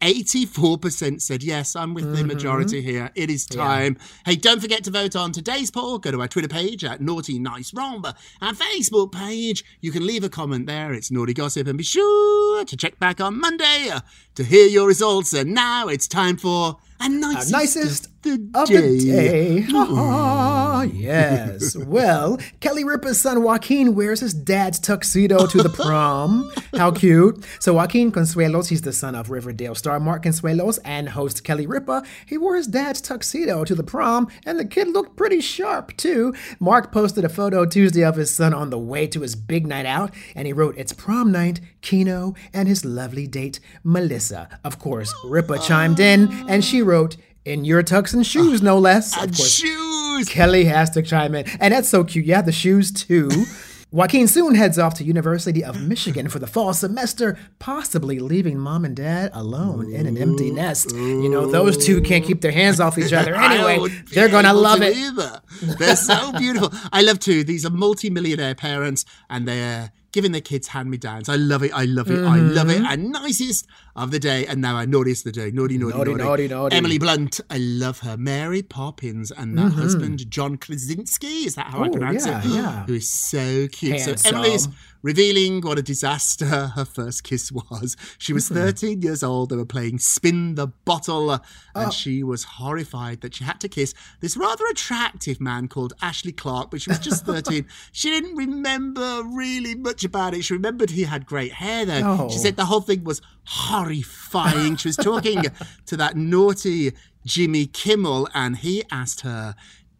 84% 0.00 1.20
said 1.20 1.42
yes. 1.42 1.76
I'm 1.76 1.94
with 1.94 2.16
the 2.16 2.24
majority 2.24 2.80
here. 2.80 3.10
It 3.14 3.30
is 3.30 3.44
time. 3.46 3.98
Hey, 4.24 4.36
don't 4.36 4.60
forget 4.60 4.82
to 4.84 4.90
vote 4.90 5.14
on 5.14 5.32
today's 5.32 5.70
poll. 5.70 5.98
Go 5.98 6.10
to 6.10 6.20
our 6.20 6.28
Twitter 6.28 6.48
page 6.48 6.84
at 6.84 7.00
Naughty 7.00 7.38
Nice 7.38 7.74
Rob. 7.74 8.06
Our 8.40 8.52
Facebook 8.52 9.12
page, 9.12 9.64
you 9.80 9.92
can 9.92 10.06
leave 10.06 10.24
a 10.24 10.28
comment 10.28 10.66
there. 10.66 10.92
It's 10.92 11.10
Naughty 11.10 11.34
Gossip. 11.34 11.66
And 11.66 11.76
be 11.76 11.84
sure 11.84 12.64
to 12.64 12.76
check 12.76 12.98
back 12.98 13.20
on 13.20 13.38
Monday 13.40 13.90
uh, 13.92 14.00
to 14.36 14.44
hear 14.44 14.66
your 14.66 14.86
results. 14.86 15.32
And 15.32 15.54
now 15.54 15.88
it's 15.88 16.08
time 16.08 16.36
for 16.36 16.78
a 17.00 17.08
nicest, 17.08 17.52
nicest 17.52 18.22
the 18.22 18.50
of 18.54 18.68
the 18.68 18.98
day. 18.98 19.66
Ah, 20.80 20.84
yes. 20.84 21.76
well, 21.86 22.38
Kelly 22.60 22.84
Ripa's 22.84 23.20
son 23.20 23.42
Joaquin 23.42 23.94
wears 23.94 24.20
his 24.20 24.32
dad's 24.32 24.78
tuxedo 24.78 25.46
to 25.46 25.62
the 25.62 25.68
prom. 25.68 26.50
How 26.74 26.90
cute. 26.90 27.44
So 27.58 27.74
Joaquin 27.74 28.10
Consuelos, 28.10 28.68
he's 28.70 28.80
the 28.80 28.92
son 28.92 29.14
of 29.14 29.28
Riverdale 29.28 29.74
star 29.74 30.00
Mark 30.00 30.22
Consuelos 30.22 30.78
and 30.82 31.10
host 31.10 31.44
Kelly 31.44 31.66
Ripa. 31.66 32.02
He 32.24 32.38
wore 32.38 32.56
his 32.56 32.66
dad's 32.66 33.02
tuxedo 33.02 33.62
to 33.64 33.74
the 33.74 33.82
prom, 33.82 34.28
and 34.46 34.58
the 34.58 34.64
kid 34.64 34.88
looked 34.88 35.16
pretty 35.16 35.42
sharp 35.42 35.94
too. 35.98 36.32
Mark 36.58 36.92
posted 36.92 37.26
a 37.26 37.28
photo 37.28 37.66
Tuesday 37.66 38.02
of 38.02 38.16
his 38.16 38.32
son 38.32 38.54
on 38.54 38.70
the 38.70 38.78
way 38.78 39.06
to 39.08 39.20
his 39.20 39.36
big 39.36 39.66
night 39.66 39.86
out, 39.86 40.14
and 40.34 40.46
he 40.46 40.54
wrote, 40.54 40.78
It's 40.78 40.94
prom 40.94 41.30
night, 41.30 41.60
Kino, 41.82 42.34
and 42.54 42.68
his 42.68 42.86
lovely 42.86 43.26
date, 43.26 43.60
Melissa. 43.84 44.48
Of 44.64 44.78
course, 44.78 45.12
Ripa 45.26 45.58
chimed 45.58 46.00
in, 46.00 46.48
and 46.48 46.64
she 46.64 46.80
wrote, 46.80 47.18
in 47.44 47.64
your 47.64 47.82
tux 47.82 48.12
and 48.12 48.26
shoes, 48.26 48.62
no 48.62 48.78
less. 48.78 49.14
Of 49.16 49.34
course, 49.34 49.54
shoes. 49.54 49.89
Kelly 50.24 50.64
has 50.64 50.90
to 50.90 51.02
chime 51.02 51.34
in. 51.34 51.46
And 51.60 51.72
that's 51.74 51.88
so 51.88 52.04
cute. 52.04 52.26
Yeah, 52.26 52.42
the 52.42 52.52
shoes 52.52 52.90
too. 52.92 53.28
Joaquin 53.92 54.28
soon 54.28 54.54
heads 54.54 54.78
off 54.78 54.94
to 54.94 55.04
University 55.04 55.64
of 55.64 55.82
Michigan 55.82 56.28
for 56.28 56.38
the 56.38 56.46
fall 56.46 56.72
semester, 56.72 57.36
possibly 57.58 58.20
leaving 58.20 58.56
mom 58.56 58.84
and 58.84 58.94
dad 58.94 59.32
alone 59.34 59.92
in 59.92 60.06
an 60.06 60.16
empty 60.16 60.52
nest. 60.52 60.92
You 60.94 61.28
know, 61.28 61.50
those 61.50 61.76
two 61.76 62.00
can't 62.00 62.24
keep 62.24 62.40
their 62.40 62.52
hands 62.52 62.78
off 62.78 62.98
each 62.98 63.12
other 63.12 63.34
anyway. 63.36 63.88
They're 64.12 64.28
gonna 64.28 64.54
love 64.54 64.80
it. 64.82 64.96
Either. 64.96 65.40
They're 65.60 65.96
so 65.96 66.30
beautiful. 66.38 66.70
I 66.92 67.02
love 67.02 67.18
too. 67.18 67.42
These 67.42 67.66
are 67.66 67.70
multi-millionaire 67.70 68.54
parents, 68.54 69.04
and 69.28 69.48
they're 69.48 69.90
giving 70.12 70.32
their 70.32 70.40
kids 70.40 70.68
hand-me-downs. 70.68 71.28
I 71.28 71.36
love 71.36 71.62
it. 71.62 71.72
I 71.74 71.84
love 71.84 72.10
it. 72.10 72.18
I 72.24 72.36
love 72.36 72.68
it. 72.70 72.78
Mm-hmm. 72.78 72.86
And 72.86 73.10
nicest 73.12 73.66
of 73.96 74.10
the 74.10 74.18
day, 74.18 74.46
and 74.46 74.60
now 74.60 74.76
our 74.76 74.86
naughtiest 74.86 75.26
of 75.26 75.32
the 75.32 75.40
day. 75.40 75.50
Naughty, 75.50 75.78
naughty, 75.78 75.96
Naughty, 75.98 76.10
naughty, 76.14 76.24
naughty, 76.24 76.48
naughty. 76.48 76.76
Emily 76.76 76.98
Blunt. 76.98 77.40
I 77.50 77.58
love 77.58 78.00
her. 78.00 78.16
Mary 78.16 78.62
Poppins 78.62 79.30
and 79.30 79.56
that 79.58 79.66
mm-hmm. 79.72 79.80
husband 79.80 80.30
John 80.30 80.56
Krasinski. 80.56 81.44
Is 81.46 81.54
that 81.56 81.66
how 81.66 81.84
I 81.84 81.88
Oh, 81.88 81.90
pronounce 81.90 82.26
yeah, 82.26 82.40
it? 82.40 82.46
yeah. 82.46 82.84
Who 82.86 82.94
is 82.94 83.10
so 83.10 83.68
cute. 83.68 84.00
So 84.00 84.14
Emily's 84.28 84.68
revealing 85.02 85.60
what 85.62 85.78
a 85.78 85.82
disaster 85.82 86.44
her 86.76 86.84
first 86.84 87.24
kiss 87.24 87.50
was. 87.52 87.96
She 88.18 88.32
was 88.32 88.44
mm-hmm. 88.46 88.54
13 88.54 89.02
years 89.02 89.22
old. 89.22 89.50
They 89.50 89.56
were 89.56 89.64
playing 89.64 89.98
Spin 89.98 90.54
the 90.54 90.68
Bottle, 90.68 91.30
and 91.32 91.40
Oh. 91.74 91.90
she 91.90 92.22
was 92.22 92.44
horrified 92.44 93.20
that 93.22 93.34
she 93.34 93.44
had 93.44 93.60
to 93.60 93.68
kiss 93.68 93.94
this 94.20 94.36
rather 94.36 94.64
attractive 94.66 95.40
man 95.40 95.68
called 95.68 95.94
Ashley 96.02 96.32
Clark, 96.32 96.70
but 96.70 96.82
she 96.82 96.90
was 96.90 96.98
just 96.98 97.24
13. 97.26 97.66
she 97.92 98.10
didn't 98.10 98.36
remember 98.36 99.22
really 99.24 99.74
much 99.74 99.99
about 100.04 100.34
it. 100.34 100.42
She 100.44 100.52
remembered 100.54 100.90
he 100.90 101.04
had 101.04 101.26
great 101.26 101.52
hair, 101.52 101.84
though. 101.84 102.28
She 102.30 102.36
Oh. 102.36 102.42
said 102.42 102.56
the 102.56 102.66
whole 102.66 102.80
thing 102.80 103.04
was 103.04 103.20
horrifying. 103.44 104.76
she 104.76 104.88
was 104.88 104.96
talking 104.96 105.44
to 105.86 105.96
that 105.96 106.16
naughty 106.16 106.92
Jimmy 107.24 107.66
Kimmel, 107.66 108.28
and 108.34 108.58
he 108.58 108.82
asked 108.90 109.20
her, 109.22 109.54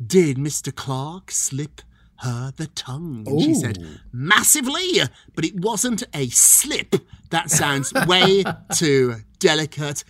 Did 0.05 0.37
Mr. 0.37 0.75
Clark 0.75 1.31
slip? 1.31 1.83
her 2.23 2.53
the 2.55 2.67
tongue. 2.67 3.25
And 3.27 3.41
she 3.41 3.55
said, 3.55 3.79
massively, 4.13 5.01
but 5.35 5.43
it 5.43 5.59
wasn't 5.59 6.03
a 6.13 6.29
slip. 6.29 6.97
That 7.31 7.51
sounds 7.51 7.95
way 8.07 8.45
too 8.77 9.23
delicate. 9.39 10.05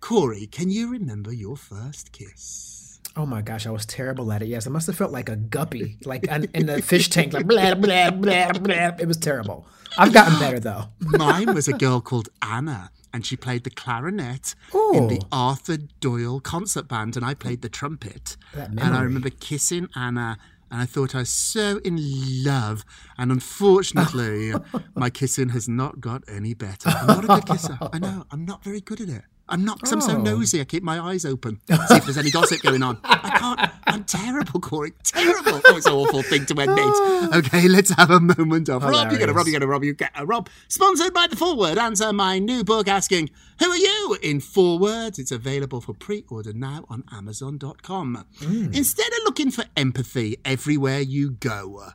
Corey, 0.00 0.46
can 0.46 0.68
you 0.70 0.90
remember 0.90 1.32
your 1.32 1.56
first 1.56 2.12
kiss? 2.12 2.73
Oh 3.16 3.26
my 3.26 3.42
gosh, 3.42 3.66
I 3.66 3.70
was 3.70 3.86
terrible 3.86 4.32
at 4.32 4.42
it. 4.42 4.48
Yes, 4.48 4.66
I 4.66 4.70
must 4.70 4.86
have 4.88 4.96
felt 4.96 5.12
like 5.12 5.28
a 5.28 5.36
guppy, 5.36 5.98
like 6.04 6.24
in, 6.24 6.44
in 6.52 6.66
the 6.66 6.82
fish 6.82 7.08
tank, 7.08 7.32
like 7.32 7.46
blah 7.46 7.74
blah 7.74 8.10
blah 8.10 8.52
blah. 8.52 8.90
It 8.98 9.06
was 9.06 9.16
terrible. 9.16 9.66
I've 9.96 10.12
gotten 10.12 10.38
better 10.40 10.58
though. 10.58 10.86
Mine 11.00 11.54
was 11.54 11.68
a 11.68 11.72
girl 11.74 12.00
called 12.00 12.28
Anna, 12.42 12.90
and 13.12 13.24
she 13.24 13.36
played 13.36 13.62
the 13.62 13.70
clarinet 13.70 14.56
in 14.92 15.06
the 15.06 15.22
Arthur 15.30 15.76
Doyle 16.00 16.40
concert 16.40 16.88
band, 16.88 17.16
and 17.16 17.24
I 17.24 17.34
played 17.34 17.62
the 17.62 17.68
trumpet. 17.68 18.36
And 18.52 18.80
I 18.80 19.00
remember 19.02 19.30
kissing 19.30 19.88
Anna. 19.94 20.38
And 20.70 20.82
I 20.82 20.86
thought 20.86 21.14
I 21.14 21.18
was 21.18 21.28
so 21.28 21.78
in 21.84 21.98
love. 22.42 22.84
And 23.16 23.30
unfortunately, 23.30 24.54
my 24.96 25.08
kissing 25.08 25.50
has 25.50 25.68
not 25.68 26.00
got 26.00 26.24
any 26.26 26.52
better. 26.54 26.88
I'm 26.88 27.06
not 27.06 27.24
a 27.24 27.28
good 27.28 27.46
kisser. 27.46 27.78
I 27.92 27.98
know. 28.00 28.24
I'm 28.32 28.44
not 28.44 28.64
very 28.64 28.80
good 28.80 29.00
at 29.00 29.08
it. 29.08 29.22
I'm 29.48 29.62
not, 29.64 29.76
because 29.78 29.92
I'm 29.92 30.00
so 30.00 30.16
Oh. 30.16 30.22
nosy. 30.22 30.60
I 30.60 30.64
keep 30.64 30.82
my 30.82 30.98
eyes 30.98 31.24
open. 31.26 31.60
See 31.68 31.74
if 31.96 32.04
there's 32.04 32.16
any 32.16 32.30
gossip 32.30 32.62
going 32.62 32.82
on. 32.82 32.98
I 33.04 33.38
can't. 33.38 33.70
I'm 33.86 34.04
terrible, 34.04 34.58
Corey. 34.58 34.92
Terrible. 35.04 35.60
Oh, 35.66 35.76
it's 35.76 35.86
an 35.86 35.92
awful 35.92 36.22
thing 36.22 36.46
to 36.46 36.54
admit. 36.54 36.78
Oh. 36.78 37.30
Okay, 37.34 37.68
let's 37.68 37.90
have 37.90 38.10
a 38.10 38.20
moment 38.20 38.70
of 38.70 38.82
Rob. 38.82 39.12
You 39.12 39.18
get 39.18 39.28
a 39.28 39.34
Rob. 39.34 39.46
You 39.46 39.52
get 39.52 39.62
a 39.62 39.66
Rob. 39.66 39.84
You 39.84 39.92
get 39.92 40.12
a 40.16 40.24
Rob. 40.24 40.48
Sponsored 40.68 41.12
by 41.12 41.26
the 41.26 41.36
Four-Word 41.36 41.76
Answer, 41.76 42.12
my 42.12 42.38
new 42.38 42.64
book 42.64 42.88
asking, 42.88 43.28
"Who 43.60 43.70
are 43.70 43.76
you?" 43.76 44.16
In 44.22 44.40
four 44.40 44.78
words. 44.78 45.18
It's 45.18 45.30
available 45.30 45.80
for 45.82 45.92
pre-order 45.94 46.52
now 46.54 46.86
on 46.88 47.04
Amazon.com. 47.12 48.24
Hmm. 48.40 48.72
Instead 48.72 49.08
of 49.08 49.18
looking 49.24 49.50
for 49.50 49.64
empathy 49.76 50.38
everywhere 50.44 51.00
you 51.00 51.32
go, 51.32 51.90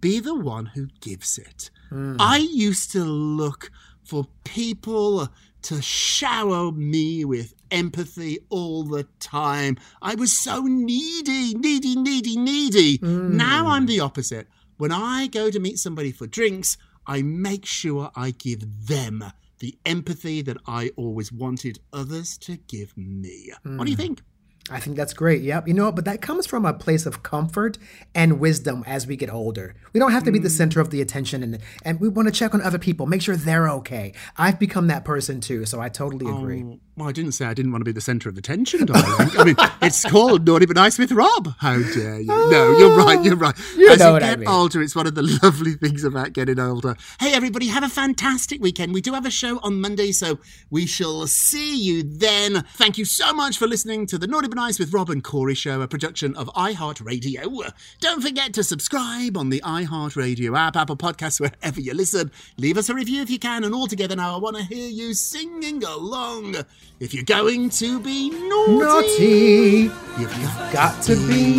be 0.00 0.18
the 0.20 0.34
one 0.34 0.66
who 0.74 0.88
gives 1.00 1.36
it. 1.38 1.70
Hmm. 1.90 2.16
I 2.18 2.38
used 2.38 2.90
to 2.92 3.04
look 3.04 3.70
for 4.06 4.26
people 4.44 5.28
to 5.62 5.82
shower 5.82 6.70
me 6.70 7.24
with 7.24 7.54
empathy 7.72 8.38
all 8.50 8.84
the 8.84 9.04
time. 9.18 9.76
I 10.00 10.14
was 10.14 10.42
so 10.42 10.60
needy, 10.62 11.54
needy, 11.54 11.96
needy, 11.96 12.36
needy. 12.36 12.98
Mm. 12.98 13.32
Now 13.32 13.66
I'm 13.66 13.86
the 13.86 14.00
opposite. 14.00 14.46
When 14.76 14.92
I 14.92 15.26
go 15.26 15.50
to 15.50 15.58
meet 15.58 15.78
somebody 15.78 16.12
for 16.12 16.26
drinks, 16.26 16.76
I 17.06 17.22
make 17.22 17.66
sure 17.66 18.10
I 18.14 18.30
give 18.30 18.86
them 18.86 19.24
the 19.58 19.76
empathy 19.84 20.42
that 20.42 20.58
I 20.66 20.92
always 20.96 21.32
wanted 21.32 21.80
others 21.92 22.38
to 22.38 22.58
give 22.68 22.96
me. 22.96 23.50
What 23.62 23.86
do 23.86 23.90
you 23.90 23.96
mm. 23.96 24.00
think? 24.00 24.22
I 24.70 24.80
think 24.80 24.96
that's 24.96 25.12
great. 25.12 25.42
Yep. 25.42 25.68
You 25.68 25.74
know, 25.74 25.92
but 25.92 26.04
that 26.06 26.20
comes 26.20 26.46
from 26.46 26.64
a 26.64 26.72
place 26.72 27.06
of 27.06 27.22
comfort 27.22 27.78
and 28.14 28.40
wisdom 28.40 28.82
as 28.86 29.06
we 29.06 29.16
get 29.16 29.32
older. 29.32 29.74
We 29.92 30.00
don't 30.00 30.10
have 30.10 30.24
to 30.24 30.32
be 30.32 30.38
the 30.38 30.50
center 30.50 30.80
of 30.80 30.90
the 30.90 31.00
attention 31.00 31.42
and 31.42 31.58
and 31.82 32.00
we 32.00 32.08
want 32.08 32.26
to 32.26 32.32
check 32.32 32.54
on 32.54 32.62
other 32.62 32.78
people, 32.78 33.06
make 33.06 33.22
sure 33.22 33.36
they're 33.36 33.68
okay. 33.68 34.12
I've 34.36 34.58
become 34.58 34.88
that 34.88 35.04
person 35.04 35.40
too, 35.40 35.66
so 35.66 35.80
I 35.80 35.88
totally 35.88 36.26
um, 36.26 36.38
agree. 36.38 36.64
Oh, 36.64 36.80
well, 36.96 37.08
I 37.08 37.12
didn't 37.12 37.32
say 37.32 37.44
I 37.44 37.52
didn't 37.52 37.72
want 37.72 37.82
to 37.82 37.84
be 37.84 37.92
the 37.92 38.00
centre 38.00 38.30
of 38.30 38.38
attention, 38.38 38.86
darling. 38.86 39.30
I 39.38 39.44
mean, 39.44 39.56
it's 39.82 40.02
called 40.08 40.46
Naughty 40.46 40.64
but 40.64 40.76
Nice 40.76 40.98
with 40.98 41.12
Rob. 41.12 41.54
How 41.58 41.74
dare 41.76 42.20
you? 42.20 42.26
No, 42.26 42.74
you're 42.78 42.98
ah, 42.98 43.04
right, 43.04 43.22
you're 43.22 43.36
right. 43.36 43.54
You 43.76 43.90
As 43.90 43.98
know 43.98 44.06
you 44.06 44.12
what 44.14 44.22
I 44.22 44.30
get 44.30 44.38
mean. 44.40 44.48
older, 44.48 44.80
it's 44.80 44.96
one 44.96 45.06
of 45.06 45.14
the 45.14 45.22
lovely 45.42 45.74
things 45.74 46.04
about 46.04 46.32
getting 46.32 46.58
older. 46.58 46.96
Hey, 47.20 47.34
everybody, 47.34 47.66
have 47.66 47.82
a 47.82 47.90
fantastic 47.90 48.62
weekend. 48.62 48.94
We 48.94 49.02
do 49.02 49.12
have 49.12 49.26
a 49.26 49.30
show 49.30 49.58
on 49.58 49.78
Monday, 49.78 50.10
so 50.12 50.38
we 50.70 50.86
shall 50.86 51.26
see 51.26 51.76
you 51.76 52.02
then. 52.02 52.64
Thank 52.76 52.96
you 52.96 53.04
so 53.04 53.34
much 53.34 53.58
for 53.58 53.66
listening 53.66 54.06
to 54.06 54.16
the 54.16 54.26
Naughty 54.26 54.48
but 54.48 54.56
Nice 54.56 54.78
with 54.78 54.94
Rob 54.94 55.10
and 55.10 55.22
Corey 55.22 55.54
show, 55.54 55.82
a 55.82 55.88
production 55.88 56.34
of 56.34 56.48
iHeartRadio. 56.54 57.72
Don't 58.00 58.22
forget 58.22 58.54
to 58.54 58.64
subscribe 58.64 59.36
on 59.36 59.50
the 59.50 59.60
iHeartRadio 59.60 60.56
app, 60.58 60.76
Apple 60.76 60.96
Podcasts, 60.96 61.40
wherever 61.40 61.78
you 61.78 61.92
listen. 61.92 62.30
Leave 62.56 62.78
us 62.78 62.88
a 62.88 62.94
review 62.94 63.20
if 63.20 63.28
you 63.28 63.38
can, 63.38 63.64
and 63.64 63.74
all 63.74 63.86
together 63.86 64.16
now, 64.16 64.34
I 64.34 64.38
want 64.38 64.56
to 64.56 64.62
hear 64.62 64.88
you 64.88 65.12
singing 65.12 65.84
along. 65.84 66.56
If 67.00 67.12
you're 67.12 67.24
going 67.24 67.68
to 67.70 68.00
be 68.00 68.30
naughty, 68.30 68.78
Naughty. 68.78 69.90
you've 70.18 70.30
got, 70.42 70.72
Got 70.72 71.02
to 71.04 71.14
be 71.28 71.58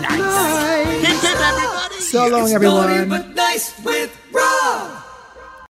nice. 0.00 1.06
Hip, 1.06 1.20
hip, 1.20 1.40
everybody. 1.40 2.00
So 2.00 2.22
long, 2.28 2.50
Naughty 2.50 2.54
everyone. 2.54 3.08
but 3.08 3.34
nice 3.34 3.72
with 3.84 4.16
Rob. 4.32 5.02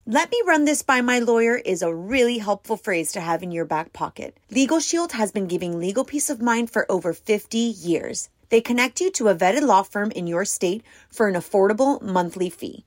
Let 0.06 0.30
me 0.30 0.42
run 0.46 0.64
this 0.64 0.82
by 0.82 1.00
my 1.02 1.18
lawyer 1.18 1.56
is 1.56 1.82
a 1.82 1.94
really 1.94 2.38
helpful 2.38 2.76
phrase 2.78 3.12
to 3.12 3.20
have 3.20 3.42
in 3.42 3.52
your 3.52 3.66
back 3.66 3.92
pocket. 3.92 4.36
Legal 4.50 4.80
Shield 4.80 5.12
has 5.12 5.30
been 5.32 5.46
giving 5.46 5.78
legal 5.78 6.04
peace 6.04 6.30
of 6.30 6.40
mind 6.40 6.70
for 6.70 6.90
over 6.90 7.12
50 7.12 7.58
years. 7.58 8.30
They 8.48 8.62
connect 8.62 9.00
you 9.02 9.10
to 9.12 9.28
a 9.28 9.34
vetted 9.34 9.60
law 9.62 9.82
firm 9.82 10.10
in 10.12 10.26
your 10.26 10.46
state 10.46 10.82
for 11.10 11.28
an 11.28 11.34
affordable 11.34 12.00
monthly 12.00 12.48
fee. 12.48 12.86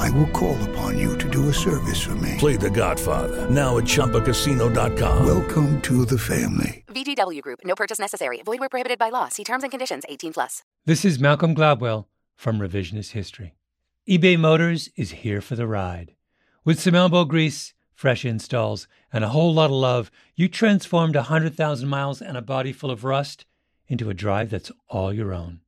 I 0.00 0.08
will 0.12 0.28
call 0.28 0.56
upon 0.70 0.98
you 0.98 1.18
to 1.18 1.28
do 1.28 1.50
a 1.50 1.52
service 1.52 2.00
for 2.00 2.14
me. 2.14 2.36
Play 2.38 2.56
The 2.56 2.70
Godfather 2.70 3.50
now 3.50 3.76
at 3.76 3.84
ChumbaCasino.com. 3.84 5.26
Welcome 5.26 5.78
to 5.82 6.06
the 6.06 6.18
family. 6.18 6.84
VGW 6.88 7.42
Group. 7.42 7.60
No 7.64 7.74
purchase 7.74 7.98
necessary. 7.98 8.40
Void 8.42 8.60
where 8.60 8.70
prohibited 8.70 8.98
by 8.98 9.10
law. 9.10 9.28
See 9.28 9.44
terms 9.44 9.62
and 9.62 9.70
conditions. 9.70 10.04
18 10.08 10.32
plus. 10.32 10.62
This 10.86 11.04
is 11.04 11.18
Malcolm 11.18 11.54
Gladwell 11.54 12.06
from 12.34 12.60
Revisionist 12.60 13.10
History. 13.10 13.52
eBay 14.08 14.38
Motors 14.38 14.88
is 14.96 15.10
here 15.10 15.42
for 15.42 15.54
the 15.54 15.66
ride. 15.66 16.14
With 16.64 16.80
some 16.80 16.94
elbow 16.94 17.26
grease, 17.26 17.74
fresh 17.94 18.24
installs, 18.24 18.88
and 19.12 19.22
a 19.22 19.28
whole 19.28 19.52
lot 19.52 19.66
of 19.66 19.72
love, 19.72 20.10
you 20.34 20.48
transformed 20.48 21.14
100,000 21.14 21.86
miles 21.86 22.22
and 22.22 22.38
a 22.38 22.42
body 22.42 22.72
full 22.72 22.90
of 22.90 23.04
rust 23.04 23.44
into 23.86 24.08
a 24.08 24.14
drive 24.14 24.48
that's 24.48 24.72
all 24.88 25.12
your 25.12 25.34
own. 25.34 25.60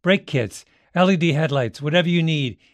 Brake 0.00 0.26
kits, 0.26 0.64
LED 0.94 1.24
headlights, 1.24 1.82
whatever 1.82 2.08
you 2.08 2.22
need, 2.22 2.56